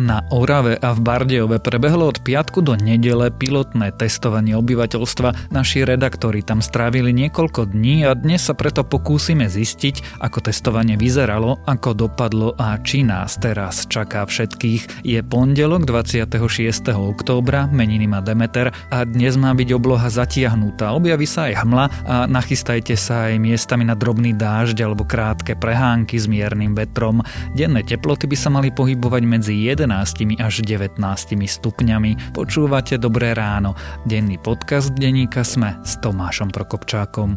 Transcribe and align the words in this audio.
Na 0.00 0.24
Orave 0.32 0.80
a 0.80 0.96
v 0.96 1.04
Bardejove 1.04 1.60
prebehlo 1.60 2.08
od 2.08 2.24
piatku 2.24 2.64
do 2.64 2.72
nedele 2.72 3.28
pilotné 3.28 3.92
testovanie 3.92 4.56
obyvateľstva. 4.56 5.52
Naši 5.52 5.84
redaktori 5.84 6.40
tam 6.40 6.64
strávili 6.64 7.12
niekoľko 7.12 7.68
dní 7.68 8.08
a 8.08 8.16
dnes 8.16 8.48
sa 8.48 8.56
preto 8.56 8.80
pokúsime 8.80 9.52
zistiť, 9.52 10.24
ako 10.24 10.48
testovanie 10.48 10.96
vyzeralo, 10.96 11.60
ako 11.68 12.08
dopadlo 12.08 12.56
a 12.56 12.80
či 12.80 13.04
nás 13.04 13.36
teraz 13.36 13.84
čaká 13.92 14.24
všetkých. 14.24 15.04
Je 15.04 15.20
pondelok 15.20 15.84
26. 15.84 16.96
októbra, 16.96 17.68
meniny 17.68 18.08
má 18.08 18.24
Demeter 18.24 18.72
a 18.88 19.04
dnes 19.04 19.36
má 19.36 19.52
byť 19.52 19.68
obloha 19.76 20.08
zatiahnutá. 20.08 20.96
Objaví 20.96 21.28
sa 21.28 21.52
aj 21.52 21.60
hmla 21.60 21.84
a 22.08 22.14
nachystajte 22.24 22.96
sa 22.96 23.28
aj 23.28 23.36
miestami 23.36 23.84
na 23.84 23.92
drobný 23.92 24.32
dážď 24.32 24.80
alebo 24.80 25.04
krátke 25.04 25.52
prehánky 25.60 26.16
s 26.16 26.24
miernym 26.24 26.72
vetrom. 26.72 27.20
Denné 27.52 27.84
teploty 27.84 28.24
by 28.24 28.36
sa 28.40 28.48
mali 28.48 28.72
pohybovať 28.72 29.22
medzi 29.28 29.68
11 29.68 29.89
až 29.98 30.62
19 30.62 31.02
stupňami. 31.34 32.30
Počúvate 32.30 32.94
Dobré 33.02 33.34
ráno. 33.34 33.74
Denný 34.06 34.38
podcast 34.38 34.94
denníka 34.94 35.42
Sme 35.42 35.82
s 35.82 35.98
Tomášom 35.98 36.54
Prokopčákom. 36.54 37.34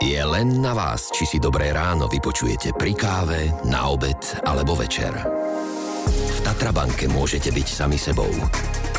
Je 0.00 0.18
len 0.18 0.64
na 0.64 0.72
vás, 0.72 1.12
či 1.12 1.28
si 1.28 1.36
Dobré 1.36 1.76
ráno 1.76 2.08
vypočujete 2.08 2.72
pri 2.80 2.96
káve, 2.96 3.52
na 3.68 3.92
obed 3.92 4.18
alebo 4.48 4.72
večer. 4.72 5.12
V 6.08 6.38
Tatrabanke 6.40 7.08
môžete 7.08 7.52
byť 7.52 7.68
sami 7.68 8.00
sebou. 8.00 8.32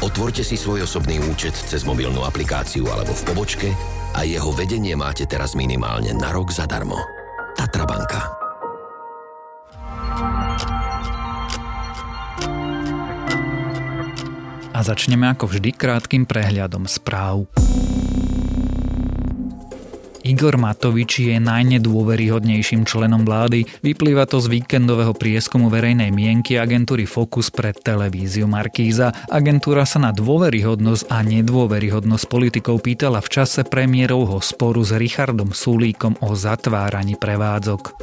Otvorte 0.05 0.45
si 0.45 0.54
svoj 0.54 0.85
osobný 0.85 1.17
účet 1.26 1.57
cez 1.57 1.81
mobilnú 1.81 2.21
aplikáciu 2.21 2.85
alebo 2.90 3.17
v 3.17 3.26
pobočke 3.26 3.70
a 4.13 4.21
jeho 4.21 4.54
vedenie 4.54 4.93
máte 4.93 5.26
teraz 5.26 5.57
minimálne 5.57 6.13
na 6.13 6.29
rok 6.29 6.54
zadarmo. 6.54 6.98
Tatrabanka. 7.57 8.45
A 14.76 14.84
začneme 14.84 15.31
ako 15.31 15.55
vždy 15.55 15.71
krátkým 15.71 16.27
prehľadom 16.27 16.84
správ. 16.84 17.48
Igor 20.26 20.57
Matovič 20.57 21.21
je 21.21 21.37
najnedôveryhodnejším 21.37 22.84
členom 22.84 23.23
vlády. 23.23 23.70
Vyplýva 23.85 24.26
to 24.27 24.41
z 24.41 24.51
víkendového 24.57 25.15
prieskumu 25.15 25.70
verejnej 25.71 26.09
mienky 26.12 26.59
agentúry 26.59 27.07
Focus 27.07 27.54
pre 27.54 27.71
televíziu 27.71 28.49
Markíza. 28.49 29.15
Agentúra 29.32 29.85
sa 29.87 30.01
na 30.01 30.12
dôveryhodnosť 30.12 31.07
a 31.07 31.23
nedôveryhodnosť 31.23 32.26
politikov 32.27 32.84
pýtala 32.84 33.21
v 33.21 33.32
čase 33.32 33.63
premiérovho 33.63 34.41
sporu 34.43 34.84
s 34.84 34.98
Richardom 34.98 35.55
Sulíkom 35.55 36.20
o 36.26 36.35
zatváraní 36.35 37.15
prevádzok. 37.15 37.95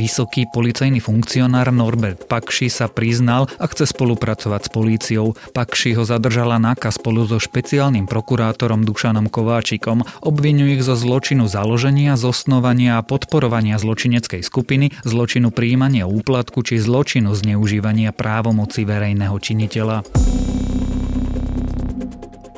Vysoký 0.00 0.48
policajný 0.48 0.96
funkcionár 0.96 1.68
Norbert 1.68 2.24
Pakši 2.24 2.72
sa 2.72 2.88
priznal 2.88 3.52
a 3.60 3.68
chce 3.68 3.84
spolupracovať 3.84 4.60
s 4.64 4.70
políciou. 4.72 5.26
Pakši 5.52 5.92
ho 5.92 6.08
zadržala 6.08 6.56
náka 6.56 6.88
spolu 6.88 7.28
so 7.28 7.36
špeciálnym 7.36 8.08
prokurátorom 8.08 8.80
Dušanom 8.88 9.28
Kováčikom. 9.28 10.00
Obvinujú 10.24 10.80
ich 10.80 10.86
zo 10.88 10.96
zločinu 10.96 11.52
založenia, 11.52 12.16
zosnovania 12.16 12.96
a 12.96 13.04
podporovania 13.04 13.76
zločineckej 13.76 14.40
skupiny, 14.40 14.96
zločinu 15.04 15.52
príjmania 15.52 16.08
úplatku 16.08 16.64
či 16.64 16.80
zločinu 16.80 17.36
zneužívania 17.36 18.16
právomoci 18.16 18.88
verejného 18.88 19.36
činiteľa. 19.36 20.00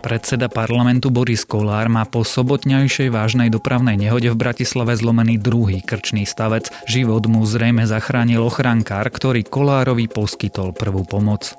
Predseda 0.03 0.51
parlamentu 0.51 1.15
Boris 1.15 1.47
Kolár 1.47 1.87
má 1.87 2.03
po 2.03 2.27
sobotňajšej 2.27 3.15
vážnej 3.15 3.55
dopravnej 3.55 3.95
nehode 3.95 4.35
v 4.35 4.37
Bratislave 4.37 4.99
zlomený 4.99 5.39
druhý 5.39 5.79
krčný 5.79 6.27
stavec. 6.27 6.75
Život 6.91 7.31
mu 7.31 7.47
zrejme 7.47 7.87
zachránil 7.87 8.43
ochrankár, 8.43 9.07
ktorý 9.07 9.47
Kolárovi 9.47 10.11
poskytol 10.11 10.75
prvú 10.75 11.07
pomoc. 11.07 11.55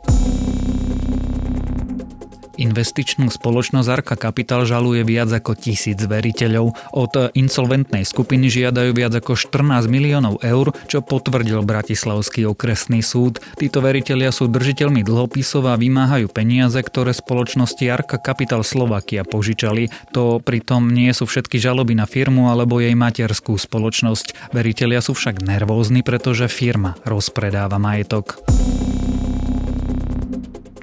Investičnú 2.54 3.34
spoločnosť 3.34 3.90
Arka 3.90 4.14
Capital 4.14 4.70
žaluje 4.70 5.02
viac 5.02 5.34
ako 5.34 5.58
tisíc 5.58 5.98
veriteľov. 5.98 6.78
Od 6.94 7.34
insolventnej 7.34 8.06
skupiny 8.06 8.46
žiadajú 8.46 8.94
viac 8.94 9.18
ako 9.18 9.34
14 9.34 9.90
miliónov 9.90 10.38
eur, 10.46 10.70
čo 10.86 11.02
potvrdil 11.02 11.66
Bratislavský 11.66 12.46
okresný 12.46 13.02
súd. 13.02 13.42
Títo 13.58 13.82
veriteľia 13.82 14.30
sú 14.30 14.46
držiteľmi 14.46 15.02
dlhopisov 15.02 15.66
a 15.66 15.80
vymáhajú 15.80 16.30
peniaze, 16.30 16.78
ktoré 16.78 17.18
spoločnosti 17.18 17.86
Arka 17.90 18.22
Capital 18.22 18.62
Slovakia 18.62 19.26
požičali. 19.26 19.90
To 20.14 20.38
pritom 20.38 20.94
nie 20.94 21.10
sú 21.10 21.26
všetky 21.26 21.58
žaloby 21.58 21.98
na 21.98 22.06
firmu 22.06 22.54
alebo 22.54 22.78
jej 22.78 22.94
materskú 22.94 23.58
spoločnosť. 23.58 24.54
Veriteľia 24.54 25.02
sú 25.02 25.18
však 25.18 25.42
nervózni, 25.42 26.06
pretože 26.06 26.46
firma 26.46 26.94
rozpredáva 27.02 27.82
majetok. 27.82 28.38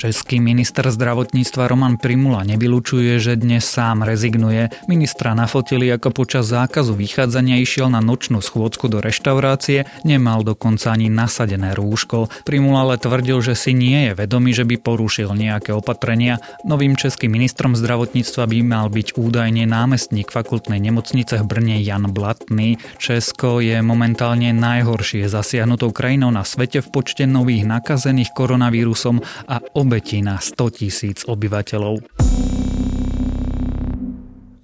Český 0.01 0.41
minister 0.41 0.89
zdravotníctva 0.89 1.69
Roman 1.69 2.01
Primula 2.01 2.41
nevylučuje, 2.49 3.21
že 3.21 3.37
dnes 3.37 3.69
sám 3.69 4.01
rezignuje. 4.01 4.73
Ministra 4.89 5.37
nafotili, 5.37 5.93
ako 5.93 6.25
počas 6.25 6.49
zákazu 6.49 6.97
vychádzania 6.97 7.61
išiel 7.61 7.93
na 7.93 8.01
nočnú 8.01 8.41
schôdzku 8.41 8.89
do 8.89 9.05
reštaurácie, 9.05 9.85
nemal 10.09 10.41
dokonca 10.41 10.97
ani 10.97 11.13
nasadené 11.13 11.77
rúško. 11.77 12.33
Primula 12.49 12.89
ale 12.89 12.97
tvrdil, 12.97 13.45
že 13.45 13.53
si 13.53 13.77
nie 13.77 14.09
je 14.09 14.13
vedomý, 14.17 14.57
že 14.57 14.65
by 14.65 14.81
porušil 14.81 15.37
nejaké 15.37 15.77
opatrenia. 15.77 16.41
Novým 16.65 16.97
českým 16.97 17.37
ministrom 17.37 17.77
zdravotníctva 17.77 18.49
by 18.49 18.59
mal 18.65 18.89
byť 18.89 19.21
údajne 19.21 19.69
námestník 19.69 20.33
fakultnej 20.33 20.81
nemocnice 20.81 21.37
v 21.37 21.45
Brne 21.45 21.77
Jan 21.77 22.09
Blatný. 22.09 22.81
Česko 22.97 23.61
je 23.61 23.85
momentálne 23.85 24.49
najhoršie 24.57 25.29
zasiahnutou 25.29 25.93
krajinou 25.93 26.33
na 26.33 26.41
svete 26.41 26.81
v 26.81 26.89
počte 26.89 27.29
nových 27.29 27.69
nakazených 27.69 28.33
koronavírusom 28.33 29.21
a 29.45 29.61
obetí 29.91 30.23
na 30.23 30.39
100 30.39 30.71
tisíc 30.71 31.19
obyvateľov. 31.27 31.99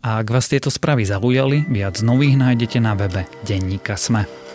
A 0.07 0.23
ak 0.23 0.27
vás 0.31 0.47
tieto 0.47 0.71
správy 0.71 1.03
zaujali, 1.03 1.67
viac 1.67 1.99
nových 2.07 2.39
nájdete 2.39 2.79
na 2.79 2.95
webe 2.95 3.27
Denníka 3.43 3.99
Sme. 3.99 4.46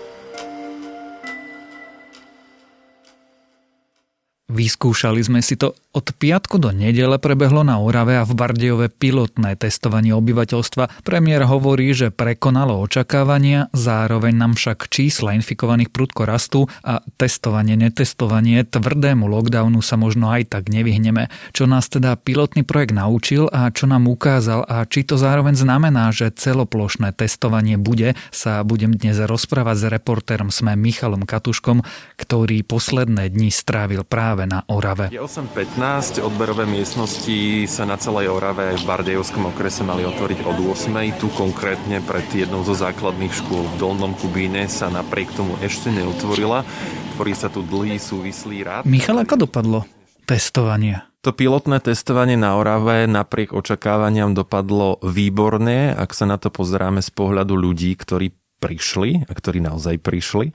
Vyskúšali 4.52 5.24
sme 5.24 5.40
si 5.40 5.56
to 5.56 5.72
od 5.92 6.08
piatku 6.12 6.56
do 6.56 6.72
nedele 6.72 7.20
prebehlo 7.20 7.68
na 7.68 7.80
Orave 7.80 8.20
a 8.20 8.28
v 8.28 8.32
Bardejove 8.36 8.88
pilotné 8.92 9.60
testovanie 9.60 10.16
obyvateľstva. 10.16 11.04
Premiér 11.04 11.48
hovorí, 11.48 11.92
že 11.92 12.16
prekonalo 12.16 12.80
očakávania, 12.80 13.68
zároveň 13.76 14.36
nám 14.36 14.56
však 14.56 14.88
čísla 14.88 15.36
infikovaných 15.36 15.92
prudko 15.92 16.24
rastú 16.24 16.68
a 16.84 17.04
testovanie, 17.20 17.76
netestovanie, 17.76 18.64
tvrdému 18.64 19.28
lockdownu 19.28 19.84
sa 19.84 20.00
možno 20.00 20.32
aj 20.32 20.52
tak 20.52 20.72
nevyhneme. 20.72 21.28
Čo 21.52 21.68
nás 21.68 21.92
teda 21.92 22.16
pilotný 22.16 22.64
projekt 22.64 22.96
naučil 22.96 23.52
a 23.52 23.72
čo 23.72 23.88
nám 23.88 24.08
ukázal 24.08 24.68
a 24.68 24.88
či 24.88 25.04
to 25.04 25.20
zároveň 25.20 25.60
znamená, 25.60 26.12
že 26.16 26.32
celoplošné 26.32 27.16
testovanie 27.16 27.76
bude, 27.76 28.16
sa 28.32 28.64
budem 28.64 28.96
dnes 28.96 29.20
rozprávať 29.20 29.76
s 29.76 29.86
reportérom 29.92 30.56
sme 30.56 30.76
Michalom 30.80 31.24
Katuškom, 31.28 31.84
ktorý 32.16 32.64
posledné 32.64 33.28
dni 33.28 33.52
strávil 33.52 34.08
práve 34.08 34.41
na 34.46 34.64
Orave. 34.70 35.10
Je 35.12 35.22
8.15 35.22 35.72
15 35.82 36.22
odberové 36.26 36.66
miestnosti 36.66 37.66
sa 37.70 37.86
na 37.86 37.96
celej 37.96 38.34
Orave 38.34 38.76
v 38.76 38.84
Bardejovskom 38.84 39.54
okrese 39.54 39.86
mali 39.88 40.04
otvoriť 40.04 40.44
od 40.44 40.58
8. 40.74 40.94
Tu 41.22 41.28
konkrétne 41.38 42.02
pred 42.02 42.26
jednou 42.34 42.66
zo 42.66 42.74
základných 42.76 43.30
škôl 43.30 43.64
v 43.66 43.76
Dolnom 43.80 44.18
Kubíne 44.18 44.66
sa 44.66 44.90
napriek 44.90 45.32
tomu 45.32 45.56
ešte 45.64 45.94
neotvorila. 45.94 46.68
Tvorí 47.16 47.34
sa 47.38 47.48
tu 47.48 47.64
dlhý 47.64 48.02
súvislý 48.02 48.68
rád. 48.68 48.84
Michal, 48.90 49.22
ako 49.22 49.48
dopadlo 49.48 49.86
testovanie? 50.26 51.06
To 51.22 51.30
pilotné 51.32 51.78
testovanie 51.78 52.36
na 52.36 52.58
Orave 52.58 53.06
napriek 53.06 53.54
očakávaniam 53.54 54.34
dopadlo 54.34 54.98
výborne, 55.06 55.94
ak 55.94 56.12
sa 56.18 56.26
na 56.26 56.42
to 56.42 56.50
pozeráme 56.50 57.06
z 57.06 57.14
pohľadu 57.14 57.54
ľudí, 57.54 57.94
ktorí 57.94 58.34
prišli 58.58 59.30
a 59.30 59.32
ktorí 59.32 59.62
naozaj 59.62 60.02
prišli. 60.02 60.52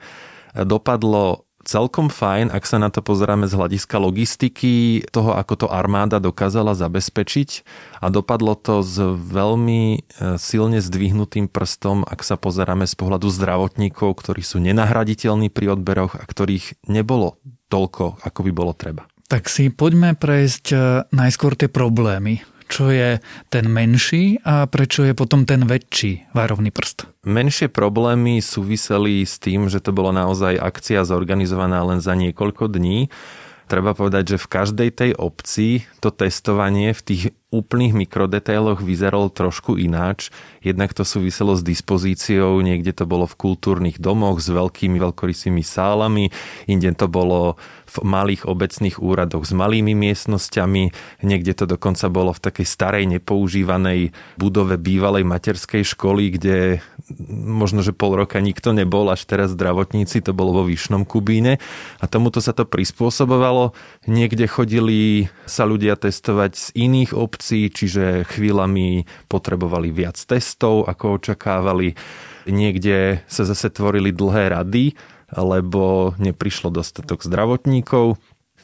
Dopadlo 0.51 1.46
celkom 1.67 2.07
fajn, 2.07 2.49
ak 2.55 2.63
sa 2.63 2.79
na 2.79 2.87
to 2.87 3.03
pozeráme 3.03 3.45
z 3.45 3.59
hľadiska 3.59 3.99
logistiky, 3.99 5.03
toho, 5.11 5.35
ako 5.35 5.53
to 5.59 5.67
armáda 5.67 6.23
dokázala 6.23 6.73
zabezpečiť 6.73 7.67
a 7.99 8.07
dopadlo 8.07 8.55
to 8.55 8.79
s 8.81 8.95
veľmi 9.03 9.83
e, 9.91 10.39
silne 10.39 10.79
zdvihnutým 10.79 11.51
prstom, 11.51 12.07
ak 12.07 12.23
sa 12.23 12.39
pozeráme 12.39 12.87
z 12.87 12.95
pohľadu 12.95 13.27
zdravotníkov, 13.27 14.15
ktorí 14.15 14.41
sú 14.41 14.63
nenahraditeľní 14.63 15.51
pri 15.51 15.75
odberoch 15.75 16.15
a 16.15 16.23
ktorých 16.23 16.87
nebolo 16.87 17.35
toľko, 17.67 18.23
ako 18.23 18.39
by 18.47 18.51
bolo 18.55 18.71
treba. 18.71 19.03
Tak 19.27 19.51
si 19.51 19.67
poďme 19.67 20.15
prejsť 20.15 20.65
e, 20.71 20.77
najskôr 21.11 21.59
tie 21.59 21.67
problémy 21.67 22.39
čo 22.67 22.91
je 22.91 23.23
ten 23.47 23.65
menší 23.71 24.43
a 24.43 24.67
prečo 24.67 25.07
je 25.07 25.15
potom 25.15 25.47
ten 25.47 25.63
väčší 25.63 26.31
varovný 26.35 26.69
prst? 26.69 27.07
Menšie 27.23 27.71
problémy 27.71 28.43
súviseli 28.43 29.23
s 29.23 29.39
tým, 29.39 29.71
že 29.71 29.79
to 29.79 29.95
bolo 29.95 30.11
naozaj 30.11 30.59
akcia 30.59 31.07
zorganizovaná 31.07 31.81
len 31.87 32.03
za 32.03 32.13
niekoľko 32.13 32.71
dní. 32.71 33.07
Treba 33.67 33.91
povedať, 33.91 34.35
že 34.35 34.37
v 34.39 34.47
každej 34.47 34.89
tej 34.95 35.11
obci 35.19 35.83
to 35.99 36.07
testovanie 36.07 36.95
v 36.95 37.01
tých 37.03 37.23
úplných 37.51 37.95
mikrodetailoch 37.95 38.79
vyzeral 38.79 39.27
trošku 39.27 39.75
ináč. 39.75 40.31
Jednak 40.63 40.95
to 40.95 41.03
súviselo 41.03 41.51
s 41.51 41.67
dispozíciou, 41.67 42.63
niekde 42.63 42.95
to 42.95 43.03
bolo 43.03 43.27
v 43.27 43.35
kultúrnych 43.35 43.99
domoch 43.99 44.39
s 44.39 44.47
veľkými 44.47 44.95
veľkorysými 44.99 45.63
sálami, 45.67 46.31
inde 46.63 46.95
to 46.95 47.11
bolo 47.11 47.59
v 47.87 47.97
malých 48.03 48.45
obecných 48.45 48.99
úradoch 48.99 49.47
s 49.47 49.55
malými 49.55 49.95
miestnosťami, 49.95 50.91
niekde 51.23 51.53
to 51.55 51.65
dokonca 51.65 52.11
bolo 52.11 52.35
v 52.35 52.43
takej 52.43 52.67
starej 52.67 53.05
nepoužívanej 53.17 54.11
budove 54.35 54.75
bývalej 54.75 55.23
materskej 55.23 55.87
školy, 55.87 56.35
kde 56.35 56.83
možno, 57.31 57.79
že 57.79 57.95
pol 57.95 58.19
roka 58.19 58.43
nikto 58.43 58.75
nebol, 58.75 59.07
až 59.07 59.23
teraz 59.23 59.55
zdravotníci, 59.55 60.19
to 60.19 60.35
bolo 60.35 60.61
vo 60.61 60.63
Vyšnom 60.67 61.07
Kubíne 61.07 61.57
a 62.03 62.05
tomuto 62.05 62.43
sa 62.43 62.51
to 62.51 62.67
prispôsobovalo. 62.67 63.71
Niekde 64.05 64.45
chodili 64.51 65.31
sa 65.47 65.63
ľudia 65.63 65.95
testovať 65.95 66.51
z 66.53 66.67
iných 66.75 67.11
obcí, 67.15 67.71
čiže 67.71 68.27
chvíľami 68.27 69.07
potrebovali 69.31 69.89
viac 69.89 70.19
testov, 70.19 70.85
ako 70.91 71.23
očakávali. 71.23 71.95
Niekde 72.47 73.23
sa 73.27 73.43
zase 73.43 73.71
tvorili 73.71 74.15
dlhé 74.15 74.55
rady, 74.55 74.95
lebo 75.31 76.15
neprišlo 76.15 76.71
dostatok 76.71 77.23
zdravotníkov. 77.23 78.15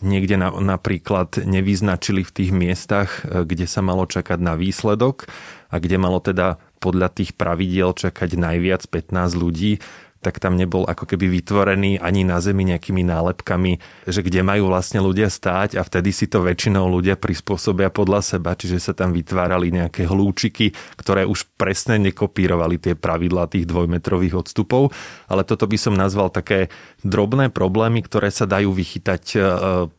Niekde 0.03 0.35
na, 0.35 0.49
napríklad 0.51 1.39
nevyznačili 1.47 2.27
v 2.27 2.31
tých 2.35 2.51
miestach, 2.51 3.23
e, 3.23 3.47
kde 3.47 3.69
sa 3.69 3.79
malo 3.79 4.03
čakať 4.03 4.39
na 4.41 4.59
výsledok 4.59 5.31
a 5.71 5.79
kde 5.79 5.95
malo 5.95 6.19
teda 6.19 6.59
podľa 6.83 7.07
tých 7.15 7.31
pravidiel 7.39 7.95
čakať 7.95 8.35
najviac 8.35 8.83
15 8.91 9.39
ľudí, 9.39 9.79
tak 10.23 10.39
tam 10.39 10.55
nebol 10.55 10.87
ako 10.87 11.03
keby 11.03 11.27
vytvorený 11.27 11.99
ani 11.99 12.23
na 12.23 12.39
zemi 12.39 12.63
nejakými 12.63 13.03
nálepkami, 13.03 13.83
že 14.07 14.23
kde 14.23 14.39
majú 14.39 14.71
vlastne 14.71 15.03
ľudia 15.03 15.27
stáť 15.27 15.75
a 15.75 15.83
vtedy 15.83 16.15
si 16.15 16.31
to 16.31 16.39
väčšinou 16.39 16.87
ľudia 16.87 17.19
prispôsobia 17.19 17.91
podľa 17.91 18.23
seba, 18.23 18.55
čiže 18.55 18.79
sa 18.79 18.95
tam 18.95 19.11
vytvárali 19.11 19.75
nejaké 19.75 20.07
hlúčiky, 20.07 20.71
ktoré 20.95 21.27
už 21.27 21.51
presne 21.59 21.99
nekopírovali 21.99 22.79
tie 22.79 22.95
pravidlá 22.95 23.51
tých 23.51 23.67
dvojmetrových 23.67 24.39
odstupov, 24.39 24.95
ale 25.27 25.43
toto 25.43 25.67
by 25.67 25.75
som 25.75 25.99
nazval 25.99 26.31
také 26.31 26.71
drobné 27.03 27.51
problémy, 27.51 27.99
ktoré 28.07 28.31
sa 28.31 28.47
dajú 28.47 28.71
vychytať 28.71 29.23
e, 29.35 29.37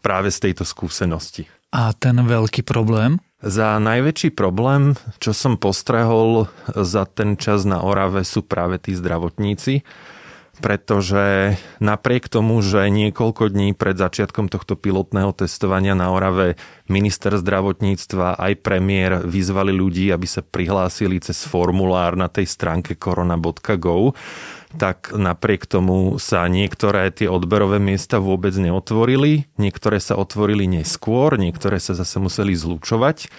práve 0.00 0.32
z 0.32 0.38
tejto 0.48 0.64
skúsenosti. 0.64 1.44
A 1.74 1.90
ten 1.92 2.14
veľký 2.14 2.62
problém? 2.62 3.18
Za 3.44 3.76
najväčší 3.76 4.32
problém, 4.32 4.96
čo 5.20 5.36
som 5.36 5.60
postrehol 5.60 6.48
za 6.72 7.04
ten 7.04 7.36
čas 7.36 7.68
na 7.68 7.84
Orave, 7.84 8.24
sú 8.24 8.40
práve 8.40 8.80
tí 8.80 8.96
zdravotníci 8.96 9.84
pretože 10.62 11.56
napriek 11.82 12.30
tomu, 12.30 12.62
že 12.62 12.86
niekoľko 12.86 13.50
dní 13.50 13.74
pred 13.74 13.98
začiatkom 13.98 14.46
tohto 14.46 14.78
pilotného 14.78 15.34
testovania 15.34 15.98
na 15.98 16.14
Orave 16.14 16.54
minister 16.86 17.34
zdravotníctva 17.34 18.38
aj 18.38 18.52
premiér 18.62 19.12
vyzvali 19.26 19.74
ľudí, 19.74 20.10
aby 20.14 20.26
sa 20.28 20.44
prihlásili 20.44 21.18
cez 21.18 21.42
formulár 21.48 22.14
na 22.14 22.30
tej 22.30 22.46
stránke 22.46 22.94
korona.go, 22.94 24.14
tak 24.74 25.14
napriek 25.14 25.70
tomu 25.70 26.18
sa 26.18 26.46
niektoré 26.50 27.10
tie 27.14 27.30
odberové 27.30 27.78
miesta 27.78 28.18
vôbec 28.18 28.54
neotvorili, 28.58 29.46
niektoré 29.58 30.02
sa 30.02 30.18
otvorili 30.18 30.66
neskôr, 30.66 31.38
niektoré 31.38 31.78
sa 31.78 31.94
zase 31.94 32.18
museli 32.18 32.54
zlučovať. 32.58 33.30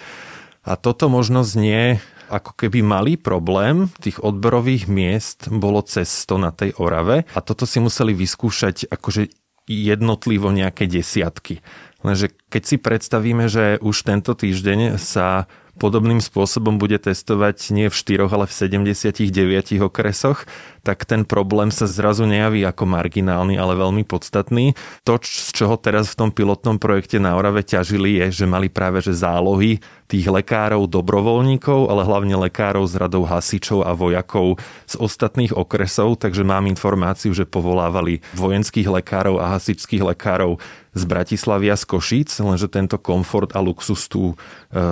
A 0.66 0.74
toto 0.82 1.12
možno 1.14 1.46
znie 1.46 2.02
ako 2.30 2.58
keby 2.58 2.82
malý 2.82 3.14
problém 3.16 3.92
tých 4.02 4.22
odberových 4.22 4.86
miest 4.90 5.48
bolo 5.50 5.82
cesto 5.86 6.40
na 6.42 6.50
tej 6.50 6.74
Orave 6.78 7.26
a 7.34 7.40
toto 7.42 7.68
si 7.70 7.78
museli 7.80 8.16
vyskúšať 8.16 8.90
akože 8.90 9.30
jednotlivo 9.66 10.54
nejaké 10.54 10.86
desiatky. 10.86 11.66
Lenže 12.06 12.38
keď 12.54 12.64
si 12.64 12.76
predstavíme, 12.78 13.50
že 13.50 13.82
už 13.82 14.06
tento 14.06 14.38
týždeň 14.38 15.02
sa 15.02 15.50
podobným 15.76 16.24
spôsobom 16.24 16.80
bude 16.80 16.96
testovať 17.02 17.74
nie 17.76 17.88
v 17.92 17.96
4, 17.96 18.32
ale 18.32 18.46
v 18.48 18.54
79 18.54 19.84
okresoch, 19.84 20.48
tak 20.86 21.10
ten 21.10 21.26
problém 21.26 21.74
sa 21.74 21.90
zrazu 21.90 22.30
nejaví 22.30 22.62
ako 22.62 22.86
marginálny, 22.86 23.58
ale 23.58 23.74
veľmi 23.74 24.06
podstatný. 24.06 24.78
To, 25.10 25.18
z 25.18 25.50
čoho 25.50 25.82
teraz 25.82 26.14
v 26.14 26.18
tom 26.22 26.30
pilotnom 26.30 26.78
projekte 26.78 27.18
na 27.18 27.34
Orave 27.34 27.66
ťažili, 27.66 28.22
je, 28.22 28.46
že 28.46 28.46
mali 28.46 28.70
práve 28.70 29.02
že 29.02 29.18
zálohy 29.18 29.82
tých 30.06 30.30
lekárov, 30.30 30.86
dobrovoľníkov, 30.86 31.90
ale 31.90 32.06
hlavne 32.06 32.38
lekárov 32.38 32.86
z 32.86 33.02
radou 33.02 33.26
hasičov 33.26 33.82
a 33.82 33.98
vojakov 33.98 34.62
z 34.86 34.96
ostatných 35.02 35.58
okresov, 35.58 36.22
takže 36.22 36.46
mám 36.46 36.70
informáciu, 36.70 37.34
že 37.34 37.50
povolávali 37.50 38.22
vojenských 38.38 38.86
lekárov 38.86 39.42
a 39.42 39.58
hasičských 39.58 40.06
lekárov 40.06 40.62
z 40.94 41.04
Bratislavy 41.10 41.74
a 41.74 41.76
z 41.76 41.84
Košíc, 41.90 42.30
lenže 42.38 42.70
tento 42.70 43.02
komfort 43.02 43.58
a 43.58 43.60
luxus 43.60 44.06
tu 44.06 44.32
e, 44.32 44.36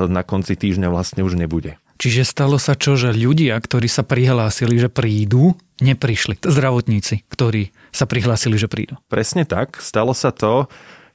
na 0.09 0.25
konci 0.25 0.57
týždňa 0.57 0.89
vlastne 0.89 1.21
už 1.21 1.37
nebude. 1.37 1.77
Čiže 2.01 2.27
stalo 2.27 2.57
sa 2.59 2.75
čo, 2.75 2.99
že 2.99 3.15
ľudia, 3.15 3.55
ktorí 3.55 3.87
sa 3.87 4.03
prihlásili, 4.03 4.75
že 4.75 4.89
prídu, 4.91 5.55
neprišli. 5.83 6.39
Zdravotníci, 6.39 7.27
ktorí 7.27 7.75
sa 7.91 8.07
prihlásili, 8.07 8.55
že 8.55 8.71
prídu. 8.71 8.95
Presne 9.11 9.43
tak. 9.43 9.83
Stalo 9.83 10.15
sa 10.15 10.31
to, 10.31 10.71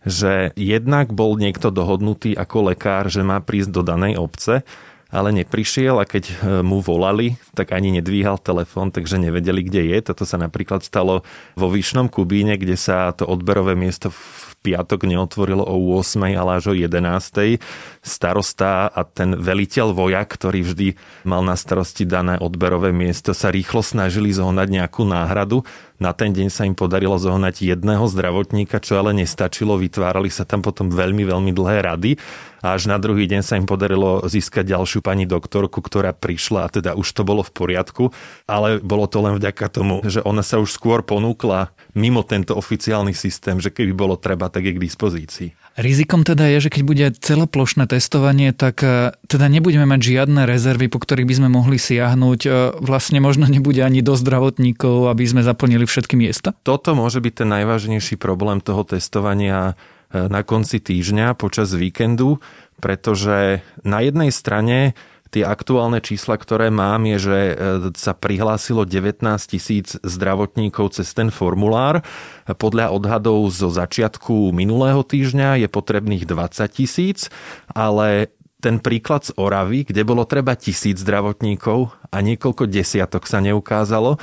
že 0.06 0.54
jednak 0.54 1.10
bol 1.10 1.34
niekto 1.34 1.72
dohodnutý 1.74 2.36
ako 2.36 2.70
lekár, 2.70 3.10
že 3.10 3.26
má 3.26 3.40
prísť 3.42 3.70
do 3.74 3.82
danej 3.82 4.20
obce, 4.20 4.62
ale 5.08 5.32
neprišiel 5.32 5.96
a 5.96 6.04
keď 6.04 6.24
e, 6.28 6.34
mu 6.60 6.84
volali, 6.84 7.40
tak 7.56 7.72
ani 7.72 7.96
nedvíhal 7.96 8.36
telefón, 8.36 8.92
takže 8.92 9.16
nevedeli, 9.16 9.64
kde 9.64 9.88
je. 9.88 9.98
Toto 10.04 10.28
sa 10.28 10.36
napríklad 10.36 10.84
stalo 10.84 11.24
vo 11.56 11.72
Vyšnom 11.72 12.12
Kubíne, 12.12 12.60
kde 12.60 12.76
sa 12.76 13.16
to 13.16 13.24
odberové 13.24 13.72
miesto 13.72 14.12
v 14.12 14.20
piatok 14.68 15.08
neotvorilo 15.08 15.64
o 15.64 15.96
8, 15.96 16.36
ale 16.36 16.60
až 16.60 16.70
o 16.70 16.74
11. 16.76 17.56
Starosta 18.04 18.92
a 18.92 19.00
ten 19.08 19.32
veliteľ 19.32 19.96
vojak, 19.96 20.28
ktorý 20.36 20.60
vždy 20.60 20.88
mal 21.24 21.40
na 21.40 21.56
starosti 21.56 22.04
dané 22.04 22.36
odberové 22.36 22.92
miesto, 22.92 23.32
sa 23.32 23.48
rýchlo 23.48 23.80
snažili 23.80 24.28
zohnať 24.28 24.68
nejakú 24.68 25.08
náhradu. 25.08 25.64
Na 25.96 26.12
ten 26.12 26.30
deň 26.30 26.52
sa 26.52 26.62
im 26.68 26.76
podarilo 26.76 27.16
zohnať 27.16 27.64
jedného 27.74 28.06
zdravotníka, 28.06 28.78
čo 28.78 29.00
ale 29.00 29.16
nestačilo. 29.16 29.80
Vytvárali 29.80 30.28
sa 30.28 30.44
tam 30.44 30.60
potom 30.60 30.92
veľmi, 30.92 31.24
veľmi 31.24 31.50
dlhé 31.50 31.78
rady 31.82 32.20
a 32.62 32.74
až 32.74 32.90
na 32.90 32.98
druhý 32.98 33.30
deň 33.30 33.42
sa 33.42 33.54
im 33.54 33.66
podarilo 33.66 34.26
získať 34.26 34.74
ďalšiu 34.74 34.98
pani 35.02 35.26
doktorku, 35.26 35.78
ktorá 35.78 36.10
prišla 36.10 36.66
a 36.66 36.72
teda 36.72 36.90
už 36.98 37.06
to 37.06 37.22
bolo 37.22 37.46
v 37.46 37.54
poriadku, 37.54 38.10
ale 38.50 38.82
bolo 38.82 39.06
to 39.06 39.22
len 39.22 39.38
vďaka 39.38 39.66
tomu, 39.70 40.02
že 40.06 40.22
ona 40.26 40.42
sa 40.42 40.58
už 40.58 40.74
skôr 40.74 41.06
ponúkla 41.06 41.70
mimo 41.94 42.26
tento 42.26 42.58
oficiálny 42.58 43.14
systém, 43.14 43.62
že 43.62 43.70
keby 43.70 43.94
bolo 43.94 44.14
treba, 44.18 44.50
tak 44.58 44.66
je 44.66 44.74
k 44.74 44.82
dispozícii. 44.82 45.48
Rizikom 45.78 46.26
teda 46.26 46.50
je, 46.50 46.66
že 46.66 46.74
keď 46.74 46.82
bude 46.82 47.06
celoplošné 47.22 47.86
testovanie, 47.86 48.50
tak 48.50 48.82
e, 48.82 49.14
teda 49.30 49.46
nebudeme 49.46 49.86
mať 49.86 50.00
žiadne 50.02 50.42
rezervy, 50.50 50.90
po 50.90 50.98
ktorých 50.98 51.30
by 51.30 51.34
sme 51.38 51.48
mohli 51.54 51.78
siahnuť. 51.78 52.40
E, 52.42 52.50
vlastne 52.82 53.22
možno 53.22 53.46
nebude 53.46 53.78
ani 53.86 54.02
do 54.02 54.18
zdravotníkov, 54.18 55.06
aby 55.06 55.22
sme 55.22 55.46
zaplnili 55.46 55.86
všetky 55.86 56.18
miesta? 56.18 56.58
Toto 56.66 56.98
môže 56.98 57.22
byť 57.22 57.46
ten 57.46 57.48
najvážnejší 57.54 58.18
problém 58.18 58.58
toho 58.58 58.82
testovania 58.82 59.78
e, 60.10 60.26
na 60.26 60.42
konci 60.42 60.82
týždňa 60.82 61.38
počas 61.38 61.70
víkendu, 61.70 62.42
pretože 62.82 63.62
na 63.86 64.02
jednej 64.02 64.34
strane 64.34 64.98
Tie 65.28 65.44
aktuálne 65.44 66.00
čísla, 66.00 66.40
ktoré 66.40 66.72
mám, 66.72 67.04
je, 67.04 67.16
že 67.28 67.38
e, 67.38 67.54
sa 67.96 68.16
prihlásilo 68.16 68.88
19 68.88 69.20
tisíc 69.44 70.00
zdravotníkov 70.00 70.96
cez 70.96 71.12
ten 71.12 71.28
formulár. 71.28 72.00
Podľa 72.48 72.90
odhadov 72.96 73.52
zo 73.52 73.68
začiatku 73.68 74.56
minulého 74.56 75.04
týždňa 75.04 75.60
je 75.64 75.68
potrebných 75.68 76.24
20 76.24 76.68
tisíc, 76.72 77.28
ale 77.70 78.32
ten 78.58 78.82
príklad 78.82 79.22
z 79.22 79.30
Oravy, 79.38 79.86
kde 79.86 80.02
bolo 80.02 80.26
treba 80.26 80.58
tisíc 80.58 80.98
zdravotníkov 80.98 81.94
a 82.10 82.16
niekoľko 82.18 82.66
desiatok 82.66 83.30
sa 83.30 83.38
neukázalo, 83.38 84.18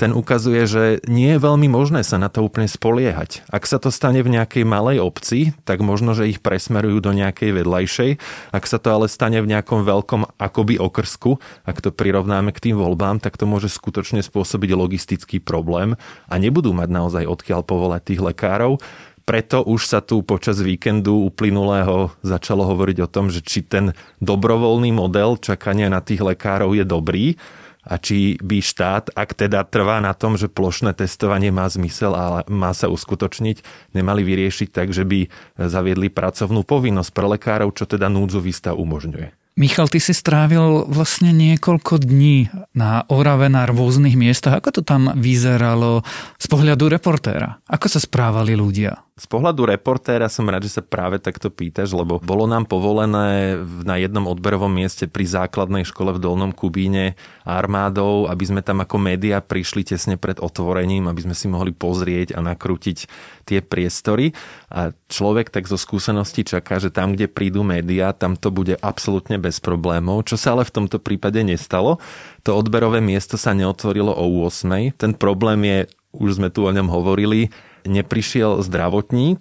ten 0.00 0.16
ukazuje, 0.16 0.64
že 0.64 0.84
nie 1.04 1.36
je 1.36 1.44
veľmi 1.44 1.68
možné 1.68 2.00
sa 2.00 2.16
na 2.16 2.32
to 2.32 2.40
úplne 2.40 2.64
spoliehať. 2.64 3.44
Ak 3.52 3.68
sa 3.68 3.76
to 3.76 3.92
stane 3.92 4.24
v 4.24 4.32
nejakej 4.32 4.64
malej 4.64 5.04
obci, 5.04 5.52
tak 5.68 5.84
možno, 5.84 6.16
že 6.16 6.32
ich 6.32 6.40
presmerujú 6.40 7.04
do 7.04 7.12
nejakej 7.12 7.60
vedľajšej. 7.60 8.10
Ak 8.48 8.64
sa 8.64 8.80
to 8.80 8.96
ale 8.96 9.12
stane 9.12 9.44
v 9.44 9.52
nejakom 9.52 9.84
veľkom 9.84 10.40
akoby 10.40 10.80
okrsku, 10.80 11.36
ak 11.68 11.84
to 11.84 11.92
prirovnáme 11.92 12.48
k 12.56 12.72
tým 12.72 12.80
voľbám, 12.80 13.20
tak 13.20 13.36
to 13.36 13.44
môže 13.44 13.68
skutočne 13.68 14.24
spôsobiť 14.24 14.72
logistický 14.72 15.36
problém 15.36 16.00
a 16.32 16.34
nebudú 16.40 16.72
mať 16.72 16.88
naozaj 16.88 17.28
odkiaľ 17.28 17.60
povolať 17.68 18.16
tých 18.16 18.24
lekárov. 18.24 18.80
Preto 19.28 19.60
už 19.62 19.84
sa 19.84 20.00
tu 20.00 20.24
počas 20.24 20.64
víkendu 20.64 21.28
uplynulého 21.28 22.08
začalo 22.24 22.64
hovoriť 22.64 23.04
o 23.04 23.10
tom, 23.12 23.28
že 23.28 23.44
či 23.44 23.60
ten 23.60 23.92
dobrovoľný 24.24 24.96
model 24.96 25.36
čakania 25.36 25.92
na 25.92 26.00
tých 26.00 26.24
lekárov 26.24 26.72
je 26.72 26.88
dobrý, 26.88 27.36
a 27.84 27.96
či 27.96 28.36
by 28.40 28.60
štát, 28.60 29.16
ak 29.16 29.36
teda 29.36 29.64
trvá 29.64 30.00
na 30.04 30.12
tom, 30.12 30.36
že 30.36 30.52
plošné 30.52 30.92
testovanie 30.92 31.48
má 31.48 31.64
zmysel 31.68 32.12
a 32.12 32.44
má 32.48 32.76
sa 32.76 32.92
uskutočniť, 32.92 33.64
nemali 33.96 34.20
vyriešiť 34.24 34.68
tak, 34.68 34.92
že 34.92 35.08
by 35.08 35.28
zaviedli 35.56 36.12
pracovnú 36.12 36.64
povinnosť 36.64 37.10
pre 37.12 37.26
lekárov, 37.36 37.72
čo 37.72 37.88
teda 37.88 38.12
núdzový 38.12 38.52
stav 38.52 38.76
umožňuje. 38.76 39.40
Michal, 39.58 39.90
ty 39.92 40.00
si 40.00 40.14
strávil 40.16 40.88
vlastne 40.88 41.34
niekoľko 41.36 42.00
dní 42.00 42.48
na 42.72 43.04
Orave 43.10 43.50
na 43.52 43.68
rôznych 43.68 44.16
miestach. 44.16 44.56
Ako 44.56 44.80
to 44.80 44.82
tam 44.86 45.12
vyzeralo 45.12 46.00
z 46.40 46.46
pohľadu 46.48 46.88
reportéra? 46.88 47.60
Ako 47.68 47.90
sa 47.90 48.00
správali 48.00 48.56
ľudia? 48.56 49.04
Z 49.18 49.28
pohľadu 49.28 49.68
reportéra 49.68 50.32
som 50.32 50.48
rád, 50.48 50.64
že 50.64 50.80
sa 50.80 50.82
práve 50.86 51.20
takto 51.20 51.52
pýtaš, 51.52 51.92
lebo 51.92 52.22
bolo 52.24 52.48
nám 52.48 52.64
povolené 52.64 53.60
na 53.84 54.00
jednom 54.00 54.24
odberovom 54.24 54.72
mieste 54.72 55.04
pri 55.04 55.28
základnej 55.28 55.84
škole 55.84 56.16
v 56.16 56.22
Dolnom 56.22 56.56
Kubíne 56.56 57.20
armádou, 57.44 58.32
aby 58.32 58.44
sme 58.48 58.60
tam 58.64 58.80
ako 58.80 58.96
média 58.96 59.42
prišli 59.44 59.84
tesne 59.84 60.16
pred 60.16 60.40
otvorením, 60.40 61.04
aby 61.04 61.28
sme 61.28 61.36
si 61.36 61.52
mohli 61.52 61.74
pozrieť 61.74 62.32
a 62.32 62.40
nakrútiť 62.40 62.98
tie 63.44 63.60
priestory. 63.60 64.32
A 64.72 64.96
človek 65.12 65.52
tak 65.52 65.68
zo 65.68 65.76
skúsenosti 65.76 66.46
čaká, 66.46 66.80
že 66.80 66.88
tam, 66.88 67.12
kde 67.12 67.28
prídu 67.28 67.60
médiá, 67.60 68.16
tam 68.16 68.40
to 68.40 68.48
bude 68.48 68.80
absolútne 68.80 69.36
bez 69.36 69.60
problémov, 69.60 70.32
čo 70.32 70.40
sa 70.40 70.56
ale 70.56 70.64
v 70.64 70.74
tomto 70.80 70.96
prípade 70.96 71.44
nestalo. 71.44 72.00
To 72.48 72.56
odberové 72.56 73.04
miesto 73.04 73.36
sa 73.36 73.52
neotvorilo 73.52 74.16
o 74.16 74.48
8. 74.48 74.96
Ten 74.96 75.12
problém 75.12 75.60
je, 75.68 75.78
už 76.16 76.40
sme 76.40 76.48
tu 76.48 76.64
o 76.64 76.72
ňom 76.72 76.88
hovorili, 76.88 77.52
neprišiel 77.84 78.60
zdravotník, 78.64 79.40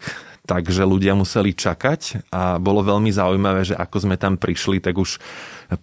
takže 0.49 0.81
ľudia 0.81 1.13
museli 1.13 1.53
čakať 1.53 2.31
a 2.33 2.57
bolo 2.57 2.81
veľmi 2.81 3.13
zaujímavé, 3.13 3.61
že 3.69 3.77
ako 3.77 4.09
sme 4.09 4.15
tam 4.17 4.35
prišli, 4.41 4.81
tak 4.81 4.97
už 4.97 5.21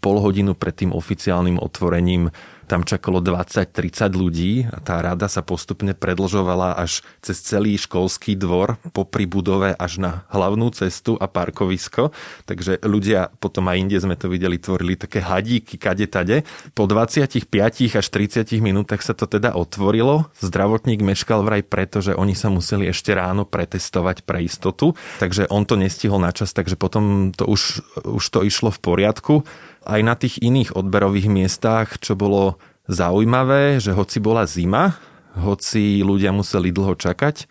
pol 0.02 0.18
hodinu 0.18 0.58
pred 0.58 0.74
tým 0.74 0.90
oficiálnym 0.90 1.62
otvorením 1.62 2.34
tam 2.66 2.82
čakalo 2.82 3.22
20-30 3.22 4.10
ľudí 4.12 4.66
a 4.66 4.82
tá 4.82 4.98
rada 4.98 5.30
sa 5.30 5.40
postupne 5.40 5.94
predlžovala 5.94 6.74
až 6.74 7.06
cez 7.22 7.38
celý 7.40 7.78
školský 7.78 8.34
dvor, 8.34 8.76
popri 8.90 9.24
budove 9.24 9.72
až 9.72 10.02
na 10.02 10.12
hlavnú 10.34 10.74
cestu 10.74 11.14
a 11.16 11.30
parkovisko. 11.30 12.10
Takže 12.44 12.82
ľudia, 12.82 13.30
potom 13.38 13.70
aj 13.70 13.76
inde 13.78 13.98
sme 14.02 14.18
to 14.18 14.26
videli, 14.26 14.58
tvorili 14.58 14.98
také 14.98 15.22
hadíky 15.22 15.78
kade 15.78 16.10
tade. 16.10 16.42
Po 16.74 16.90
25 16.90 17.46
až 17.96 18.06
30 18.10 18.58
minútach 18.58 19.00
sa 19.00 19.14
to 19.14 19.30
teda 19.30 19.54
otvorilo. 19.54 20.28
Zdravotník 20.42 21.00
meškal 21.00 21.46
vraj 21.46 21.62
preto, 21.62 22.02
že 22.02 22.18
oni 22.18 22.34
sa 22.34 22.50
museli 22.50 22.90
ešte 22.90 23.14
ráno 23.14 23.46
pretestovať 23.46 24.26
pre 24.26 24.42
istotu. 24.42 24.98
Takže 25.22 25.46
on 25.48 25.62
to 25.62 25.78
nestihol 25.78 26.18
na 26.18 26.34
čas, 26.34 26.50
takže 26.50 26.74
potom 26.74 27.30
to 27.30 27.46
už, 27.46 27.80
už 28.02 28.24
to 28.26 28.42
išlo 28.42 28.74
v 28.74 28.82
poriadku 28.82 29.46
aj 29.86 30.00
na 30.02 30.14
tých 30.18 30.42
iných 30.42 30.74
odberových 30.74 31.30
miestach, 31.30 32.02
čo 32.02 32.18
bolo 32.18 32.58
zaujímavé, 32.90 33.78
že 33.78 33.94
hoci 33.94 34.18
bola 34.18 34.46
zima, 34.46 34.98
hoci 35.38 36.02
ľudia 36.02 36.34
museli 36.34 36.74
dlho 36.74 36.98
čakať, 36.98 37.46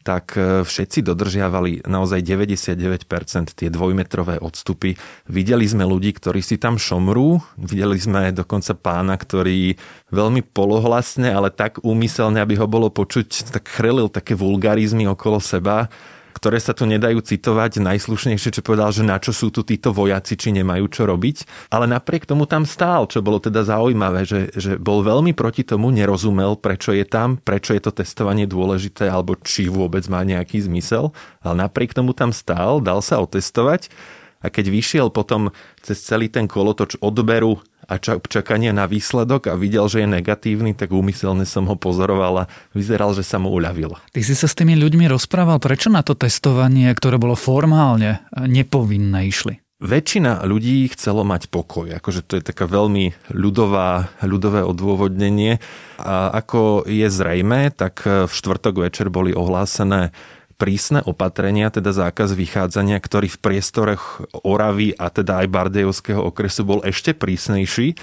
tak 0.00 0.32
e, 0.36 0.64
všetci 0.64 1.04
dodržiavali 1.04 1.84
naozaj 1.84 2.24
99% 2.24 3.04
tie 3.52 3.68
dvojmetrové 3.68 4.40
odstupy. 4.40 4.96
Videli 5.28 5.68
sme 5.68 5.84
ľudí, 5.84 6.16
ktorí 6.16 6.40
si 6.40 6.56
tam 6.56 6.80
šomrú, 6.80 7.44
videli 7.60 8.00
sme 8.00 8.32
dokonca 8.32 8.72
pána, 8.72 9.20
ktorý 9.20 9.76
veľmi 10.08 10.40
polohlasne, 10.56 11.28
ale 11.28 11.52
tak 11.52 11.84
úmyselne, 11.84 12.40
aby 12.40 12.56
ho 12.56 12.64
bolo 12.64 12.88
počuť, 12.88 13.52
tak 13.52 13.68
chrelil 13.68 14.08
také 14.08 14.32
vulgarizmy 14.32 15.04
okolo 15.04 15.36
seba 15.36 15.92
ktoré 16.40 16.56
sa 16.56 16.72
tu 16.72 16.88
nedajú 16.88 17.20
citovať. 17.20 17.84
Najslušnejšie, 17.84 18.56
čo 18.58 18.64
povedal, 18.64 18.88
že 18.96 19.04
na 19.04 19.20
čo 19.20 19.36
sú 19.36 19.52
tu 19.52 19.60
títo 19.60 19.92
vojaci, 19.92 20.40
či 20.40 20.56
nemajú 20.56 20.88
čo 20.88 21.04
robiť. 21.04 21.68
Ale 21.68 21.84
napriek 21.84 22.24
tomu 22.24 22.48
tam 22.48 22.64
stál, 22.64 23.04
čo 23.06 23.20
bolo 23.20 23.36
teda 23.38 23.60
zaujímavé, 23.62 24.24
že, 24.24 24.48
že 24.56 24.80
bol 24.80 25.04
veľmi 25.04 25.36
proti 25.36 25.62
tomu, 25.62 25.92
nerozumel, 25.92 26.56
prečo 26.56 26.96
je 26.96 27.04
tam, 27.04 27.36
prečo 27.36 27.76
je 27.76 27.84
to 27.84 27.92
testovanie 27.92 28.48
dôležité, 28.48 29.12
alebo 29.12 29.36
či 29.36 29.68
vôbec 29.68 30.02
má 30.08 30.24
nejaký 30.24 30.64
zmysel. 30.64 31.12
Ale 31.44 31.68
napriek 31.68 31.92
tomu 31.92 32.16
tam 32.16 32.32
stál, 32.32 32.80
dal 32.80 33.04
sa 33.04 33.20
otestovať 33.20 33.92
a 34.40 34.48
keď 34.48 34.72
vyšiel 34.72 35.06
potom 35.12 35.52
cez 35.84 36.00
celý 36.00 36.32
ten 36.32 36.48
kolotoč 36.48 36.96
odberu 37.04 37.60
a 37.90 37.98
čakania 37.98 38.70
na 38.70 38.86
výsledok 38.86 39.50
a 39.50 39.58
videl, 39.58 39.90
že 39.90 40.06
je 40.06 40.08
negatívny, 40.08 40.78
tak 40.78 40.94
úmyselne 40.94 41.42
som 41.42 41.66
ho 41.66 41.74
pozoroval 41.74 42.46
a 42.46 42.48
vyzeral, 42.70 43.10
že 43.18 43.26
sa 43.26 43.42
mu 43.42 43.50
uľavilo. 43.50 43.98
Ty 44.14 44.20
si 44.22 44.38
sa 44.38 44.46
s 44.46 44.54
tými 44.54 44.78
ľuďmi 44.78 45.10
rozprával, 45.10 45.58
prečo 45.58 45.90
na 45.90 46.06
to 46.06 46.14
testovanie, 46.14 46.86
ktoré 46.94 47.18
bolo 47.18 47.34
formálne 47.34 48.22
nepovinné, 48.38 49.26
išli? 49.26 49.58
Väčšina 49.80 50.44
ľudí 50.44 50.92
chcelo 50.92 51.24
mať 51.24 51.48
pokoj, 51.48 51.88
akože 51.88 52.20
to 52.28 52.36
je 52.36 52.44
taká 52.44 52.68
veľmi 52.68 53.32
ľudová, 53.32 54.12
ľudové 54.20 54.60
odôvodnenie. 54.60 55.56
A 55.96 56.28
ako 56.36 56.84
je 56.84 57.08
zrejme, 57.08 57.72
tak 57.72 58.04
v 58.04 58.28
štvrtok 58.28 58.76
večer 58.76 59.08
boli 59.08 59.32
ohlásené 59.32 60.12
prísne 60.60 61.00
opatrenia, 61.08 61.72
teda 61.72 61.96
zákaz 61.96 62.36
vychádzania, 62.36 63.00
ktorý 63.00 63.32
v 63.32 63.40
priestoroch 63.40 64.28
Oravy 64.44 64.92
a 64.92 65.08
teda 65.08 65.40
aj 65.40 65.48
Bardejovského 65.48 66.20
okresu 66.20 66.68
bol 66.68 66.84
ešte 66.84 67.16
prísnejší. 67.16 67.96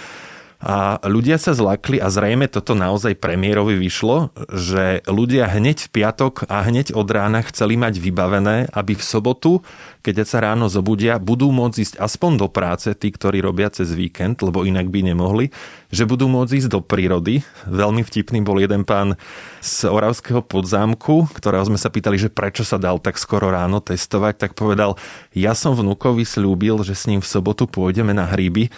A 0.57 0.97
ľudia 1.05 1.37
sa 1.37 1.53
zlakli 1.53 2.01
a 2.01 2.09
zrejme 2.09 2.49
toto 2.49 2.73
naozaj 2.73 3.21
premiérovi 3.21 3.77
vyšlo, 3.77 4.33
že 4.49 5.05
ľudia 5.05 5.45
hneď 5.53 5.85
v 5.85 6.01
piatok 6.01 6.49
a 6.49 6.65
hneď 6.65 6.97
od 6.97 7.05
rána 7.13 7.45
chceli 7.45 7.77
mať 7.77 8.01
vybavené, 8.01 8.65
aby 8.73 8.97
v 8.97 9.03
sobotu, 9.05 9.61
keď 10.01 10.25
sa 10.25 10.41
ráno 10.41 10.65
zobudia, 10.65 11.21
budú 11.21 11.53
môcť 11.53 11.77
ísť 11.77 11.95
aspoň 12.01 12.31
do 12.41 12.47
práce, 12.49 12.89
tí, 12.97 13.13
ktorí 13.13 13.37
robia 13.37 13.69
cez 13.69 13.93
víkend, 13.93 14.41
lebo 14.41 14.65
inak 14.65 14.89
by 14.89 15.13
nemohli, 15.13 15.53
že 15.93 16.09
budú 16.09 16.25
môcť 16.25 16.65
ísť 16.65 16.73
do 16.73 16.81
prírody. 16.81 17.45
Veľmi 17.69 18.01
vtipný 18.01 18.41
bol 18.41 18.57
jeden 18.57 18.81
pán 18.81 19.13
z 19.61 19.85
Oravského 19.85 20.41
podzámku, 20.41 21.29
ktorého 21.37 21.69
sme 21.69 21.77
sa 21.77 21.93
pýtali, 21.93 22.17
že 22.17 22.33
prečo 22.33 22.65
sa 22.65 22.81
dal 22.81 22.97
tak 22.97 23.21
skoro 23.21 23.53
ráno 23.53 23.77
testovať, 23.77 24.41
tak 24.41 24.51
povedal, 24.57 24.97
ja 25.37 25.53
som 25.53 25.77
vnúkovi 25.77 26.25
slúbil, 26.25 26.81
že 26.81 26.97
s 26.97 27.05
ním 27.05 27.21
v 27.21 27.29
sobotu 27.29 27.69
pôjdeme 27.69 28.17
na 28.17 28.25
hríby 28.25 28.73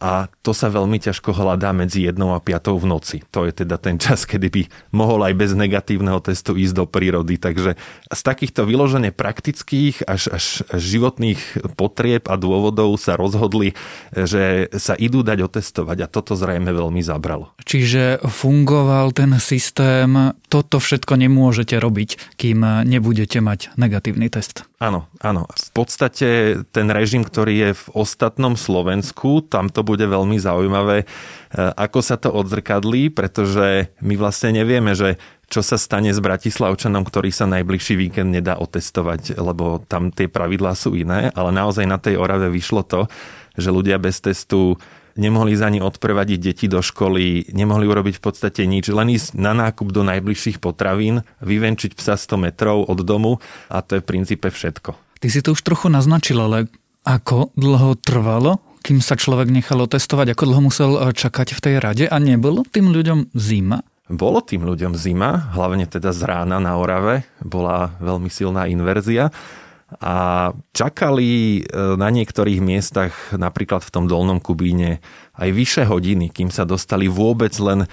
a 0.00 0.32
to 0.40 0.56
sa 0.56 0.72
veľmi 0.72 0.96
ťažko 0.96 1.36
hľadá 1.36 1.76
medzi 1.76 2.08
jednou 2.08 2.32
a 2.32 2.40
piatou 2.40 2.80
v 2.80 2.88
noci. 2.88 3.20
To 3.28 3.44
je 3.44 3.52
teda 3.52 3.76
ten 3.76 4.00
čas, 4.00 4.24
kedy 4.24 4.48
by 4.48 4.62
mohol 4.96 5.20
aj 5.20 5.36
bez 5.36 5.52
negatívneho 5.52 6.16
testu 6.24 6.56
ísť 6.56 6.74
do 6.80 6.84
prírody. 6.88 7.36
Takže 7.36 7.76
z 8.08 8.20
takýchto 8.24 8.64
vyložene 8.64 9.12
praktických 9.12 10.08
až, 10.08 10.32
až 10.32 10.44
životných 10.72 11.68
potrieb 11.76 12.24
a 12.32 12.40
dôvodov 12.40 12.96
sa 12.96 13.20
rozhodli, 13.20 13.76
že 14.16 14.72
sa 14.80 14.96
idú 14.96 15.20
dať 15.20 15.44
otestovať 15.44 16.08
a 16.08 16.10
toto 16.10 16.40
zrejme 16.40 16.72
veľmi 16.72 17.04
zabralo. 17.04 17.52
Čiže 17.68 18.24
fungoval 18.24 19.12
ten 19.12 19.36
systém, 19.44 20.32
toto 20.48 20.80
všetko 20.80 21.20
nemôžete 21.20 21.76
robiť, 21.76 22.40
kým 22.40 22.64
nebudete 22.88 23.44
mať 23.44 23.76
negatívny 23.76 24.32
test. 24.32 24.64
Áno, 24.82 25.06
áno. 25.22 25.46
V 25.46 25.70
podstate 25.70 26.58
ten 26.74 26.90
režim, 26.90 27.22
ktorý 27.22 27.70
je 27.70 27.70
v 27.78 27.84
ostatnom 27.94 28.58
Slovensku, 28.58 29.46
tam 29.46 29.70
to 29.70 29.86
bude 29.86 30.02
veľmi 30.02 30.42
zaujímavé, 30.42 31.06
e, 31.06 31.06
ako 31.54 32.02
sa 32.02 32.18
to 32.18 32.34
odzrkadlí, 32.34 33.14
pretože 33.14 33.94
my 34.02 34.18
vlastne 34.18 34.58
nevieme, 34.58 34.98
že 34.98 35.22
čo 35.46 35.62
sa 35.62 35.78
stane 35.78 36.10
s 36.10 36.18
Bratislavčanom, 36.18 37.06
ktorý 37.06 37.30
sa 37.30 37.46
najbližší 37.46 37.94
víkend 37.94 38.34
nedá 38.34 38.58
otestovať, 38.58 39.38
lebo 39.38 39.86
tam 39.86 40.10
tie 40.10 40.26
pravidlá 40.26 40.74
sú 40.74 40.98
iné, 40.98 41.30
ale 41.30 41.54
naozaj 41.54 41.86
na 41.86 42.02
tej 42.02 42.18
Orave 42.18 42.50
vyšlo 42.50 42.82
to, 42.82 43.06
že 43.54 43.70
ľudia 43.70 44.02
bez 44.02 44.18
testu 44.18 44.82
nemohli 45.16 45.56
za 45.56 45.68
ani 45.68 45.80
odprevadiť 45.80 46.38
deti 46.38 46.66
do 46.68 46.80
školy, 46.80 47.52
nemohli 47.52 47.88
urobiť 47.88 48.18
v 48.18 48.22
podstate 48.22 48.62
nič, 48.68 48.88
len 48.92 49.12
ísť 49.12 49.38
na 49.38 49.52
nákup 49.56 49.92
do 49.92 50.02
najbližších 50.06 50.58
potravín, 50.58 51.26
vyvenčiť 51.44 51.96
psa 51.96 52.16
100 52.16 52.44
metrov 52.50 52.86
od 52.86 53.00
domu 53.02 53.40
a 53.72 53.80
to 53.80 53.98
je 53.98 54.02
v 54.02 54.08
princípe 54.08 54.48
všetko. 54.48 54.94
Ty 55.22 55.28
si 55.30 55.40
to 55.40 55.54
už 55.54 55.62
trochu 55.62 55.86
naznačil, 55.86 56.38
ale 56.42 56.66
ako 57.06 57.54
dlho 57.54 57.98
trvalo, 57.98 58.58
kým 58.82 58.98
sa 58.98 59.14
človek 59.14 59.50
nechal 59.50 59.78
otestovať, 59.78 60.34
ako 60.34 60.44
dlho 60.50 60.62
musel 60.66 60.90
eh, 60.98 61.14
čakať 61.14 61.54
v 61.54 61.60
tej 61.62 61.74
rade 61.78 62.04
a 62.10 62.16
nebolo 62.18 62.66
tým 62.66 62.90
ľuďom 62.90 63.34
zima? 63.34 63.86
Bolo 64.12 64.42
tým 64.42 64.66
ľuďom 64.66 64.92
zima, 64.98 65.54
hlavne 65.54 65.88
teda 65.88 66.12
z 66.12 66.26
rána 66.26 66.58
na 66.58 66.76
Orave, 66.76 67.24
bola 67.40 67.96
veľmi 68.02 68.28
silná 68.28 68.68
inverzia 68.68 69.32
a 70.00 70.50
čakali 70.72 71.60
e, 71.60 71.62
na 71.98 72.08
niektorých 72.08 72.60
miestach, 72.62 73.12
napríklad 73.34 73.84
v 73.84 73.92
tom 73.92 74.04
Dolnom 74.08 74.40
Kubíne, 74.40 75.02
aj 75.36 75.50
vyše 75.52 75.82
hodiny, 75.84 76.30
kým 76.30 76.48
sa 76.48 76.64
dostali 76.64 77.10
vôbec 77.10 77.52
len 77.60 77.84
e, 77.84 77.88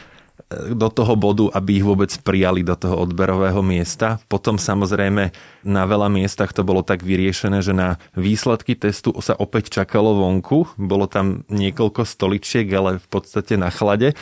do 0.71 0.87
toho 0.87 1.17
bodu, 1.19 1.51
aby 1.51 1.81
ich 1.81 1.85
vôbec 1.85 2.13
prijali 2.23 2.63
do 2.63 2.77
toho 2.77 3.03
odberového 3.03 3.59
miesta. 3.59 4.21
Potom 4.31 4.55
samozrejme 4.61 5.33
na 5.67 5.83
veľa 5.83 6.07
miestach 6.07 6.55
to 6.55 6.63
bolo 6.63 6.85
tak 6.85 7.03
vyriešené, 7.03 7.59
že 7.59 7.75
na 7.75 7.99
výsledky 8.15 8.77
testu 8.77 9.11
sa 9.19 9.35
opäť 9.35 9.73
čakalo 9.81 10.15
vonku. 10.19 10.79
Bolo 10.79 11.09
tam 11.09 11.43
niekoľko 11.51 12.05
stoličiek, 12.05 12.67
ale 12.71 13.03
v 13.03 13.07
podstate 13.09 13.59
na 13.59 13.73
chlade. 13.73 14.15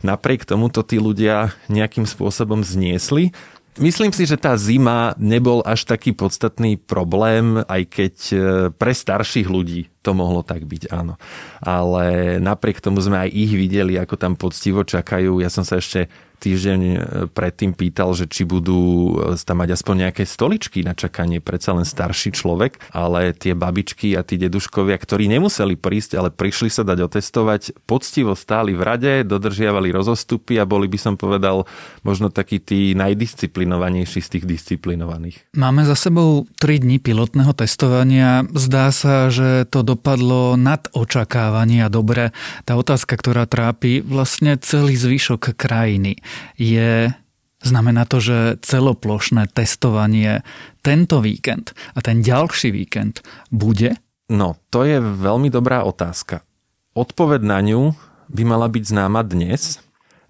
Napriek 0.00 0.48
tomu 0.48 0.72
to 0.72 0.80
tí 0.80 0.96
ľudia 0.96 1.52
nejakým 1.68 2.08
spôsobom 2.08 2.64
zniesli 2.64 3.36
Myslím 3.80 4.12
si, 4.12 4.28
že 4.28 4.36
tá 4.36 4.52
zima 4.60 5.16
nebol 5.16 5.64
až 5.64 5.88
taký 5.88 6.12
podstatný 6.12 6.76
problém, 6.76 7.64
aj 7.64 7.82
keď 7.88 8.14
e, 8.28 8.36
pre 8.76 8.92
starších 8.92 9.48
ľudí 9.48 9.88
to 10.04 10.12
mohlo 10.12 10.44
tak 10.44 10.68
byť, 10.68 10.92
áno. 10.92 11.16
Ale 11.64 12.36
napriek 12.40 12.84
tomu 12.84 13.00
sme 13.00 13.24
aj 13.24 13.30
ich 13.32 13.52
videli, 13.56 13.96
ako 13.96 14.20
tam 14.20 14.36
poctivo 14.36 14.84
čakajú. 14.84 15.40
Ja 15.40 15.48
som 15.48 15.64
sa 15.64 15.80
ešte 15.80 16.12
týždeň 16.40 16.80
e, 16.80 16.98
predtým 17.28 17.76
pýtal, 17.76 18.16
že 18.16 18.24
či 18.24 18.48
budú 18.48 19.14
e, 19.20 19.36
tam 19.36 19.60
mať 19.60 19.76
aspoň 19.76 20.08
nejaké 20.08 20.24
stoličky 20.24 20.80
na 20.80 20.96
čakanie, 20.96 21.44
predsa 21.44 21.76
len 21.76 21.84
starší 21.84 22.32
človek, 22.32 22.80
ale 22.96 23.36
tie 23.36 23.52
babičky 23.52 24.16
a 24.16 24.24
tí 24.24 24.40
deduškovia, 24.40 24.96
ktorí 24.96 25.28
nemuseli 25.28 25.76
prísť, 25.76 26.16
ale 26.16 26.32
prišli 26.32 26.72
sa 26.72 26.82
dať 26.82 26.98
otestovať, 27.04 27.84
poctivo 27.84 28.32
stáli 28.32 28.72
v 28.72 28.82
rade, 28.82 29.12
dodržiavali 29.28 29.92
rozostupy 29.92 30.56
a 30.56 30.64
boli 30.64 30.88
by 30.88 30.98
som 30.98 31.14
povedal 31.20 31.68
možno 32.00 32.32
takí 32.32 32.56
tí 32.56 32.96
najdisciplinovanejší 32.96 34.24
z 34.24 34.28
tých 34.38 34.44
disciplinovaných. 34.48 35.52
Máme 35.52 35.84
za 35.84 35.98
sebou 35.98 36.48
3 36.62 36.80
dní 36.80 36.96
pilotného 37.02 37.52
testovania. 37.52 38.48
Zdá 38.56 38.88
sa, 38.94 39.28
že 39.28 39.68
to 39.68 39.84
dopadlo 39.84 40.56
nad 40.56 40.88
očakávania 40.96 41.92
dobre. 41.92 42.32
Tá 42.64 42.78
otázka, 42.78 43.18
ktorá 43.18 43.44
trápi 43.44 44.00
vlastne 44.00 44.56
celý 44.56 44.96
zvyšok 44.96 45.58
krajiny 45.58 46.22
je 46.56 47.12
Znamená 47.60 48.08
to, 48.08 48.24
že 48.24 48.56
celoplošné 48.64 49.52
testovanie 49.52 50.40
tento 50.80 51.20
víkend 51.20 51.76
a 51.92 52.00
ten 52.00 52.24
ďalší 52.24 52.72
víkend 52.72 53.20
bude? 53.52 54.00
No, 54.32 54.56
to 54.72 54.88
je 54.88 54.96
veľmi 54.96 55.52
dobrá 55.52 55.84
otázka. 55.84 56.40
Odpoved 56.96 57.44
na 57.44 57.60
ňu 57.60 57.92
by 58.32 58.42
mala 58.48 58.64
byť 58.64 58.84
známa 58.96 59.20
dnes, 59.28 59.76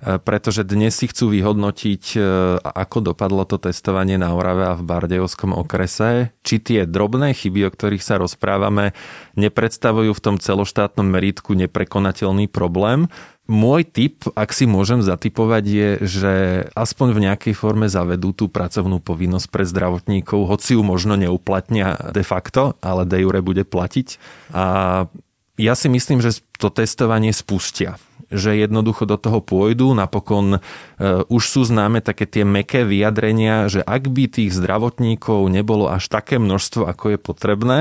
pretože 0.00 0.64
dnes 0.64 0.96
si 0.96 1.04
chcú 1.12 1.28
vyhodnotiť, 1.28 2.04
e, 2.16 2.18
ako 2.64 3.12
dopadlo 3.12 3.44
to 3.44 3.60
testovanie 3.60 4.16
na 4.16 4.32
Orave 4.32 4.72
a 4.72 4.78
v 4.78 4.86
Bardejovskom 4.88 5.52
okrese, 5.52 6.32
či 6.40 6.56
tie 6.56 6.88
drobné 6.88 7.36
chyby, 7.36 7.68
o 7.68 7.70
ktorých 7.70 8.00
sa 8.00 8.16
rozprávame, 8.16 8.96
nepredstavujú 9.36 10.16
v 10.16 10.24
tom 10.24 10.36
celoštátnom 10.40 11.04
meritku 11.04 11.52
neprekonateľný 11.52 12.48
problém, 12.48 13.12
môj 13.50 13.82
tip, 13.82 14.24
ak 14.32 14.54
si 14.54 14.64
môžem 14.64 15.02
zatypovať, 15.02 15.64
je, 15.66 15.88
že 16.06 16.34
aspoň 16.78 17.08
v 17.12 17.22
nejakej 17.28 17.54
forme 17.58 17.90
zavedú 17.90 18.30
tú 18.30 18.46
pracovnú 18.46 19.02
povinnosť 19.02 19.50
pre 19.50 19.66
zdravotníkov, 19.66 20.46
hoci 20.46 20.78
ju 20.78 20.82
možno 20.86 21.18
neuplatnia 21.18 21.98
de 22.14 22.22
facto, 22.22 22.78
ale 22.78 23.04
de 23.04 23.26
jure 23.26 23.42
bude 23.42 23.66
platiť. 23.66 24.16
A 24.54 24.64
ja 25.60 25.74
si 25.76 25.90
myslím, 25.90 26.22
že 26.22 26.40
to 26.56 26.70
testovanie 26.70 27.34
spustia 27.34 27.98
že 28.30 28.54
jednoducho 28.54 29.04
do 29.04 29.18
toho 29.18 29.42
pôjdu. 29.42 29.92
Napokon 29.92 30.56
e, 30.56 30.58
už 31.26 31.42
sú 31.42 31.66
známe 31.66 31.98
také 31.98 32.24
tie 32.24 32.46
meké 32.46 32.86
vyjadrenia, 32.86 33.66
že 33.66 33.82
ak 33.82 34.06
by 34.08 34.30
tých 34.30 34.54
zdravotníkov 34.54 35.50
nebolo 35.50 35.90
až 35.90 36.06
také 36.06 36.38
množstvo, 36.38 36.86
ako 36.86 37.04
je 37.14 37.18
potrebné, 37.18 37.78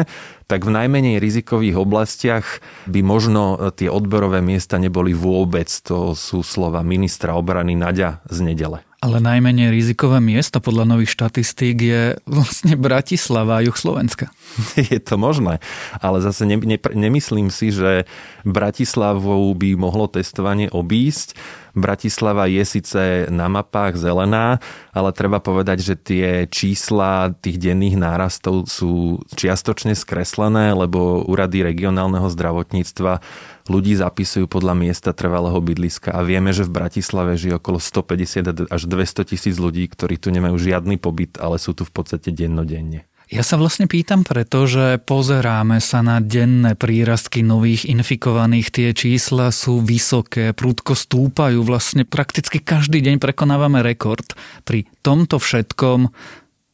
tak 0.50 0.66
v 0.66 0.74
najmenej 0.74 1.22
rizikových 1.22 1.78
oblastiach 1.78 2.66
by 2.90 3.06
možno 3.06 3.56
e, 3.56 3.70
tie 3.78 3.88
odberové 3.88 4.42
miesta 4.42 4.82
neboli 4.82 5.14
vôbec. 5.14 5.70
To 5.86 6.18
sú 6.18 6.42
slova 6.42 6.82
ministra 6.82 7.38
obrany 7.38 7.78
Nadia 7.78 8.20
z 8.26 8.42
nedele. 8.42 8.89
Ale 9.00 9.24
najmenej 9.24 9.72
rizikové 9.72 10.20
miesto 10.20 10.60
podľa 10.60 10.84
nových 10.84 11.16
štatistík 11.16 11.78
je 11.80 12.04
vlastne 12.28 12.76
Bratislava 12.76 13.60
a 13.60 13.64
juh 13.64 13.76
Slovenska. 13.76 14.28
Je 14.92 15.00
to 15.00 15.16
možné, 15.16 15.64
ale 16.04 16.20
zase 16.20 16.44
ne, 16.44 16.60
ne, 16.60 16.76
nemyslím 16.76 17.48
si, 17.48 17.72
že 17.72 18.04
Bratislavou 18.44 19.56
by 19.56 19.80
mohlo 19.80 20.12
testovanie 20.12 20.68
obísť. 20.68 21.32
Bratislava 21.80 22.46
je 22.46 22.64
síce 22.68 23.02
na 23.32 23.48
mapách 23.48 23.96
zelená, 23.96 24.60
ale 24.92 25.10
treba 25.16 25.40
povedať, 25.40 25.82
že 25.82 25.96
tie 25.96 26.28
čísla 26.46 27.34
tých 27.40 27.58
denných 27.58 27.96
nárastov 27.96 28.68
sú 28.68 29.24
čiastočne 29.34 29.96
skreslené, 29.96 30.76
lebo 30.76 31.24
úrady 31.26 31.64
regionálneho 31.64 32.28
zdravotníctva 32.28 33.24
ľudí 33.72 33.96
zapisujú 33.96 34.50
podľa 34.50 34.74
miesta 34.76 35.14
trvalého 35.14 35.58
bydliska 35.62 36.12
a 36.12 36.26
vieme, 36.26 36.52
že 36.52 36.66
v 36.66 36.76
Bratislave 36.76 37.38
žije 37.38 37.62
okolo 37.62 37.78
150 37.78 38.68
až 38.68 38.82
200 38.86 39.30
tisíc 39.30 39.56
ľudí, 39.56 39.86
ktorí 39.88 40.18
tu 40.18 40.34
nemajú 40.34 40.58
žiadny 40.58 40.98
pobyt, 40.98 41.38
ale 41.38 41.62
sú 41.62 41.78
tu 41.78 41.86
v 41.86 41.94
podstate 41.94 42.34
dennodenne. 42.34 43.06
Ja 43.30 43.46
sa 43.46 43.62
vlastne 43.62 43.86
pýtam 43.86 44.26
preto, 44.26 44.66
že 44.66 44.98
pozeráme 44.98 45.78
sa 45.86 46.02
na 46.02 46.18
denné 46.18 46.74
prírastky 46.74 47.46
nových 47.46 47.86
infikovaných. 47.86 48.74
Tie 48.74 48.90
čísla 48.98 49.54
sú 49.54 49.86
vysoké, 49.86 50.50
prúdko 50.50 50.98
stúpajú. 50.98 51.62
Vlastne 51.62 52.10
prakticky 52.10 52.58
každý 52.58 53.06
deň 53.06 53.22
prekonávame 53.22 53.86
rekord. 53.86 54.26
Pri 54.66 54.90
tomto 55.06 55.38
všetkom 55.38 56.10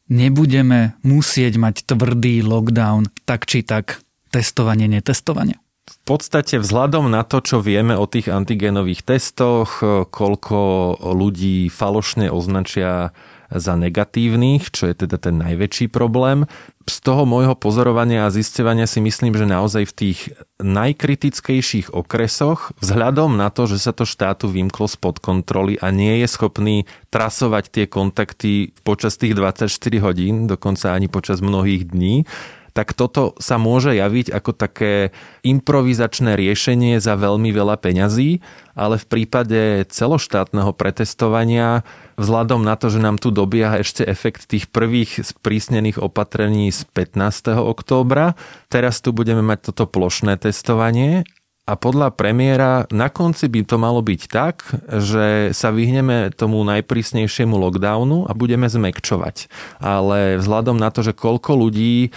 nebudeme 0.08 0.96
musieť 1.04 1.60
mať 1.60 1.92
tvrdý 1.92 2.40
lockdown, 2.48 3.12
tak 3.28 3.52
či 3.52 3.60
tak 3.60 4.00
testovanie, 4.32 4.88
netestovanie. 4.88 5.60
V 5.86 5.98
podstate 6.08 6.64
vzhľadom 6.64 7.12
na 7.12 7.28
to, 7.28 7.44
čo 7.44 7.60
vieme 7.60 8.00
o 8.00 8.08
tých 8.08 8.32
antigenových 8.32 9.04
testoch, 9.04 9.84
koľko 10.08 10.58
ľudí 11.04 11.68
falošne 11.68 12.32
označia 12.32 13.12
za 13.52 13.74
negatívnych, 13.78 14.74
čo 14.74 14.90
je 14.90 15.06
teda 15.06 15.22
ten 15.22 15.38
najväčší 15.42 15.92
problém. 15.92 16.50
Z 16.86 17.02
toho 17.02 17.26
môjho 17.26 17.58
pozorovania 17.58 18.30
a 18.30 18.34
zistovania 18.34 18.86
si 18.86 19.02
myslím, 19.02 19.34
že 19.34 19.50
naozaj 19.50 19.90
v 19.90 19.94
tých 19.94 20.20
najkritickejších 20.62 21.90
okresoch, 21.94 22.78
vzhľadom 22.78 23.34
na 23.38 23.50
to, 23.50 23.66
že 23.66 23.82
sa 23.82 23.92
to 23.94 24.06
štátu 24.06 24.50
vymklo 24.50 24.86
spod 24.86 25.18
kontroly 25.18 25.82
a 25.82 25.90
nie 25.90 26.22
je 26.22 26.28
schopný 26.30 26.86
trasovať 27.10 27.64
tie 27.74 27.86
kontakty 27.90 28.74
počas 28.86 29.18
tých 29.18 29.34
24 29.34 29.66
hodín, 30.06 30.46
dokonca 30.46 30.94
ani 30.94 31.10
počas 31.10 31.42
mnohých 31.42 31.90
dní, 31.90 32.30
tak 32.76 32.92
toto 32.92 33.40
sa 33.40 33.56
môže 33.56 33.96
javiť 33.96 34.36
ako 34.36 34.52
také 34.52 35.16
improvizačné 35.48 36.36
riešenie 36.36 37.00
za 37.00 37.16
veľmi 37.16 37.56
veľa 37.56 37.80
peňazí, 37.80 38.44
ale 38.76 39.00
v 39.00 39.06
prípade 39.08 39.88
celoštátneho 39.88 40.76
pretestovania 40.76 41.88
vzhľadom 42.20 42.68
na 42.68 42.76
to, 42.76 42.92
že 42.92 43.00
nám 43.00 43.16
tu 43.16 43.32
dobieha 43.32 43.80
ešte 43.80 44.04
efekt 44.04 44.52
tých 44.52 44.68
prvých 44.68 45.24
sprísnených 45.24 46.04
opatrení 46.04 46.68
z 46.76 46.84
15. 46.92 47.56
októbra, 47.64 48.36
teraz 48.68 49.00
tu 49.00 49.16
budeme 49.16 49.40
mať 49.40 49.72
toto 49.72 49.88
plošné 49.88 50.36
testovanie 50.36 51.24
a 51.66 51.74
podľa 51.74 52.14
premiéra 52.14 52.86
na 52.94 53.10
konci 53.10 53.50
by 53.50 53.66
to 53.66 53.82
malo 53.82 54.06
byť 54.06 54.22
tak, 54.30 54.70
že 55.02 55.50
sa 55.50 55.74
vyhneme 55.74 56.30
tomu 56.30 56.62
najprísnejšiemu 56.62 57.58
lockdownu 57.58 58.30
a 58.30 58.32
budeme 58.38 58.70
zmekčovať. 58.70 59.50
Ale 59.82 60.38
vzhľadom 60.38 60.78
na 60.78 60.94
to, 60.94 61.02
že 61.02 61.18
koľko 61.18 61.58
ľudí 61.58 62.14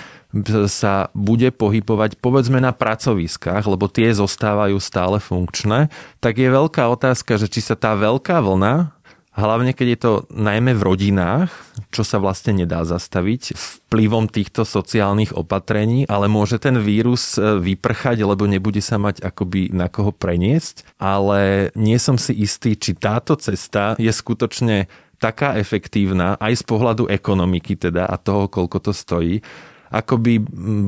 sa 0.68 1.08
bude 1.16 1.48
pohybovať 1.48 2.20
povedzme 2.20 2.60
na 2.60 2.76
pracoviskách, 2.76 3.64
lebo 3.64 3.88
tie 3.88 4.12
zostávajú 4.12 4.76
stále 4.76 5.16
funkčné, 5.16 5.88
tak 6.20 6.36
je 6.36 6.52
veľká 6.52 6.84
otázka, 6.84 7.40
že 7.40 7.48
či 7.48 7.64
sa 7.64 7.72
tá 7.72 7.96
veľká 7.96 8.44
vlna 8.44 8.97
hlavne 9.38 9.70
keď 9.70 9.86
je 9.94 9.98
to 10.02 10.12
najmä 10.34 10.74
v 10.74 10.82
rodinách, 10.82 11.54
čo 11.94 12.02
sa 12.02 12.18
vlastne 12.18 12.58
nedá 12.66 12.82
zastaviť 12.82 13.54
vplyvom 13.54 14.26
týchto 14.26 14.66
sociálnych 14.66 15.32
opatrení, 15.32 16.04
ale 16.10 16.26
môže 16.26 16.58
ten 16.58 16.76
vírus 16.76 17.38
e, 17.38 17.56
vyprchať, 17.62 18.26
lebo 18.26 18.50
nebude 18.50 18.82
sa 18.82 18.98
mať 18.98 19.22
akoby 19.22 19.70
na 19.70 19.86
koho 19.86 20.10
preniesť. 20.10 20.98
Ale 20.98 21.70
nie 21.78 21.96
som 22.02 22.18
si 22.18 22.34
istý, 22.34 22.74
či 22.74 22.98
táto 22.98 23.38
cesta 23.38 23.94
je 23.96 24.10
skutočne 24.10 24.90
taká 25.22 25.54
efektívna 25.58 26.34
aj 26.38 26.62
z 26.62 26.64
pohľadu 26.66 27.06
ekonomiky 27.10 27.78
teda 27.78 28.06
a 28.06 28.18
toho, 28.18 28.46
koľko 28.50 28.78
to 28.90 28.92
stojí, 28.94 29.42
ako 29.88 30.20
by 30.20 30.34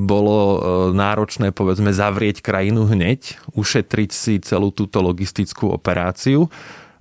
bolo 0.04 0.38
e, 0.38 0.58
náročné 0.92 1.56
povedzme 1.56 1.88
zavrieť 1.94 2.44
krajinu 2.44 2.84
hneď, 2.84 3.40
ušetriť 3.56 4.10
si 4.12 4.36
celú 4.44 4.74
túto 4.74 5.00
logistickú 5.00 5.72
operáciu 5.72 6.52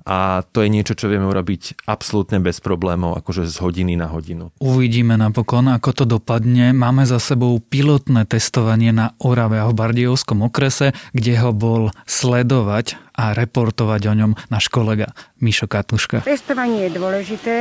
a 0.09 0.41
to 0.41 0.65
je 0.65 0.73
niečo, 0.73 0.97
čo 0.97 1.05
vieme 1.05 1.29
urobiť 1.29 1.85
absolútne 1.85 2.41
bez 2.41 2.57
problémov, 2.65 3.21
akože 3.21 3.45
z 3.45 3.61
hodiny 3.61 3.93
na 3.93 4.09
hodinu. 4.09 4.49
Uvidíme 4.57 5.13
napokon, 5.13 5.69
ako 5.69 5.93
to 5.93 6.03
dopadne. 6.09 6.73
Máme 6.73 7.05
za 7.05 7.21
sebou 7.21 7.61
pilotné 7.61 8.25
testovanie 8.25 8.89
na 8.89 9.13
Orave 9.21 9.61
a 9.61 9.69
v 9.69 9.77
Bardiovskom 9.77 10.41
okrese, 10.41 10.97
kde 11.13 11.37
ho 11.37 11.53
bol 11.53 11.93
sledovať 12.09 12.97
a 13.13 13.37
reportovať 13.37 14.01
o 14.09 14.13
ňom 14.17 14.31
náš 14.49 14.73
kolega 14.73 15.13
Mišo 15.45 15.69
Katuška. 15.69 16.25
Testovanie 16.25 16.89
je 16.89 16.97
dôležité, 16.97 17.55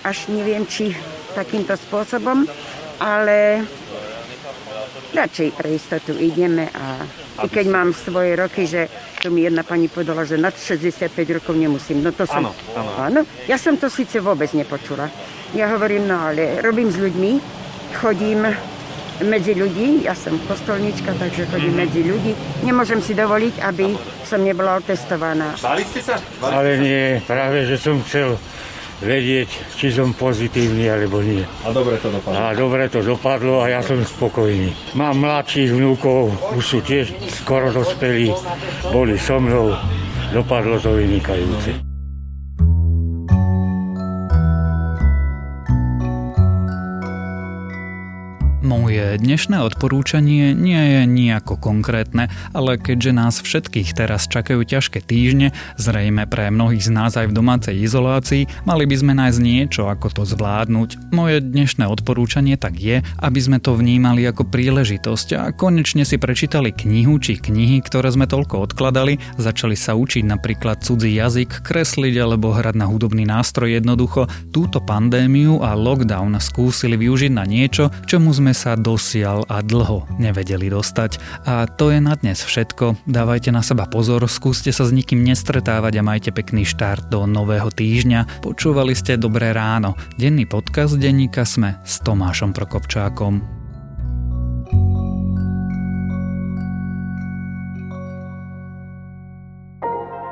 až 0.00 0.32
neviem, 0.32 0.64
či 0.64 0.96
takýmto 1.36 1.76
spôsobom, 1.76 2.48
ale 2.96 3.68
radšej 5.14 5.48
pre 5.56 5.68
istotu 5.74 6.14
ideme 6.14 6.70
a 6.70 7.02
i 7.40 7.48
keď 7.48 7.66
mám 7.72 7.96
svoje 7.96 8.36
roky, 8.36 8.68
že 8.68 8.86
to 9.20 9.32
mi 9.32 9.44
jedna 9.48 9.64
pani 9.64 9.88
povedala, 9.88 10.28
že 10.28 10.36
nad 10.36 10.52
65 10.52 11.12
rokov 11.40 11.56
nemusím. 11.56 12.04
No 12.04 12.12
to 12.12 12.28
som... 12.28 12.46
Áno, 12.46 12.52
áno. 12.76 12.90
áno. 13.00 13.20
Ja 13.48 13.56
som 13.56 13.80
to 13.80 13.88
síce 13.88 14.20
vôbec 14.20 14.52
nepočula. 14.52 15.08
Ja 15.56 15.72
hovorím, 15.72 16.06
no 16.06 16.30
ale 16.30 16.62
robím 16.62 16.92
s 16.92 17.00
ľuďmi, 17.00 17.32
chodím 17.98 18.46
medzi 19.20 19.52
ľudí, 19.52 20.08
ja 20.08 20.16
som 20.16 20.40
kostolnička, 20.48 21.12
takže 21.20 21.44
chodím 21.52 21.76
mm-hmm. 21.76 21.82
medzi 21.84 22.00
ľudí. 22.04 22.32
Nemôžem 22.64 23.04
si 23.04 23.12
dovoliť, 23.12 23.60
aby 23.60 23.92
som 24.24 24.40
nebola 24.40 24.80
otestovaná. 24.80 25.52
Báli 25.60 25.84
ste 25.84 26.00
sa? 26.00 26.16
Ale 26.40 26.80
nie, 26.80 27.20
práve, 27.28 27.68
že 27.68 27.76
som 27.76 28.00
chcel 28.04 28.40
vedieť, 29.00 29.48
či 29.76 29.88
som 29.90 30.12
pozitívny 30.12 30.86
alebo 30.88 31.24
nie. 31.24 31.44
A 31.64 31.72
dobre 31.72 31.96
to 31.98 32.08
dopadlo. 32.12 32.36
A 32.36 32.52
dobre 32.52 32.84
to 32.88 33.00
dopadlo 33.00 33.54
a 33.64 33.66
ja 33.72 33.80
som 33.80 34.00
spokojný. 34.00 34.72
Mám 34.94 35.24
mladších 35.24 35.72
vnúkov, 35.72 36.32
už 36.56 36.64
sú 36.64 36.78
tiež 36.84 37.12
skoro 37.42 37.72
dospelí, 37.72 38.30
boli 38.92 39.16
so 39.16 39.40
mnou, 39.40 39.72
dopadlo 40.32 40.78
to 40.78 40.94
vynikajúce. 40.94 41.89
Moje 48.70 49.18
dnešné 49.18 49.66
odporúčanie 49.66 50.54
nie 50.54 50.78
je 50.78 51.02
nejako 51.02 51.58
konkrétne, 51.58 52.30
ale 52.54 52.78
keďže 52.78 53.10
nás 53.10 53.34
všetkých 53.42 53.98
teraz 53.98 54.30
čakajú 54.30 54.62
ťažké 54.62 55.02
týždne, 55.02 55.50
zrejme 55.74 56.22
pre 56.30 56.54
mnohých 56.54 56.86
z 56.86 56.94
nás 56.94 57.18
aj 57.18 57.34
v 57.34 57.34
domácej 57.34 57.74
izolácii, 57.82 58.46
mali 58.62 58.86
by 58.86 58.94
sme 58.94 59.18
nájsť 59.18 59.40
niečo, 59.42 59.90
ako 59.90 60.14
to 60.14 60.22
zvládnuť. 60.22 61.10
Moje 61.10 61.42
dnešné 61.42 61.90
odporúčanie 61.90 62.54
tak 62.54 62.78
je, 62.78 63.02
aby 63.18 63.40
sme 63.42 63.58
to 63.58 63.74
vnímali 63.74 64.22
ako 64.22 64.46
príležitosť 64.46 65.28
a 65.34 65.50
konečne 65.50 66.06
si 66.06 66.14
prečítali 66.14 66.70
knihu 66.70 67.18
či 67.18 67.42
knihy, 67.42 67.82
ktoré 67.82 68.14
sme 68.14 68.30
toľko 68.30 68.70
odkladali, 68.70 69.18
začali 69.34 69.74
sa 69.74 69.98
učiť 69.98 70.22
napríklad 70.22 70.78
cudzí 70.86 71.10
jazyk, 71.10 71.66
kresliť 71.66 72.14
alebo 72.22 72.54
hrať 72.54 72.78
na 72.78 72.86
hudobný 72.86 73.26
nástroj 73.26 73.82
jednoducho, 73.82 74.30
túto 74.54 74.78
pandémiu 74.78 75.58
a 75.58 75.74
lockdown 75.74 76.38
skúsili 76.38 76.94
využiť 76.94 77.34
na 77.34 77.42
niečo, 77.42 77.90
čomu 78.06 78.30
sme 78.30 78.59
sa 78.60 78.76
dosial 78.76 79.48
a 79.48 79.64
dlho 79.64 80.04
nevedeli 80.20 80.68
dostať. 80.68 81.16
A 81.48 81.64
to 81.64 81.88
je 81.88 82.04
na 82.04 82.12
dnes 82.20 82.36
všetko. 82.44 83.08
Dávajte 83.08 83.48
na 83.48 83.64
seba 83.64 83.88
pozor, 83.88 84.20
skúste 84.28 84.68
sa 84.68 84.84
s 84.84 84.92
nikým 84.92 85.24
nestretávať 85.24 85.96
a 85.96 86.04
majte 86.04 86.28
pekný 86.28 86.68
štart 86.68 87.08
do 87.08 87.24
nového 87.24 87.72
týždňa. 87.72 88.44
Počúvali 88.44 88.92
ste 88.92 89.16
Dobré 89.16 89.56
ráno. 89.56 89.96
Denný 90.20 90.44
podcast 90.44 91.00
denníka 91.00 91.48
Sme 91.48 91.80
s 91.88 92.04
Tomášom 92.04 92.52
Prokopčákom. 92.52 93.60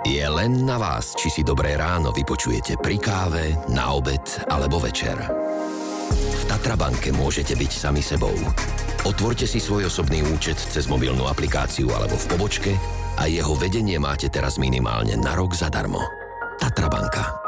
Je 0.09 0.25
len 0.25 0.65
na 0.65 0.81
vás, 0.81 1.13
či 1.17 1.29
si 1.29 1.45
Dobré 1.45 1.77
ráno 1.77 2.17
vypočujete 2.17 2.81
pri 2.81 2.97
káve, 2.97 3.57
na 3.69 3.93
obed 3.93 4.25
alebo 4.49 4.81
večer. 4.81 5.21
V 6.13 6.43
Tatrabanke 6.47 7.11
môžete 7.11 7.57
byť 7.57 7.73
sami 7.73 8.05
sebou. 8.05 8.35
Otvorte 9.09 9.49
si 9.49 9.63
svoj 9.63 9.89
osobný 9.89 10.21
účet 10.27 10.61
cez 10.61 10.85
mobilnú 10.85 11.25
aplikáciu 11.27 11.89
alebo 11.95 12.19
v 12.19 12.29
pobočke 12.29 12.73
a 13.17 13.25
jeho 13.25 13.57
vedenie 13.57 13.97
máte 13.97 14.29
teraz 14.29 14.61
minimálne 14.61 15.17
na 15.17 15.33
rok 15.33 15.57
zadarmo. 15.57 16.03
Tatrabanka. 16.61 17.48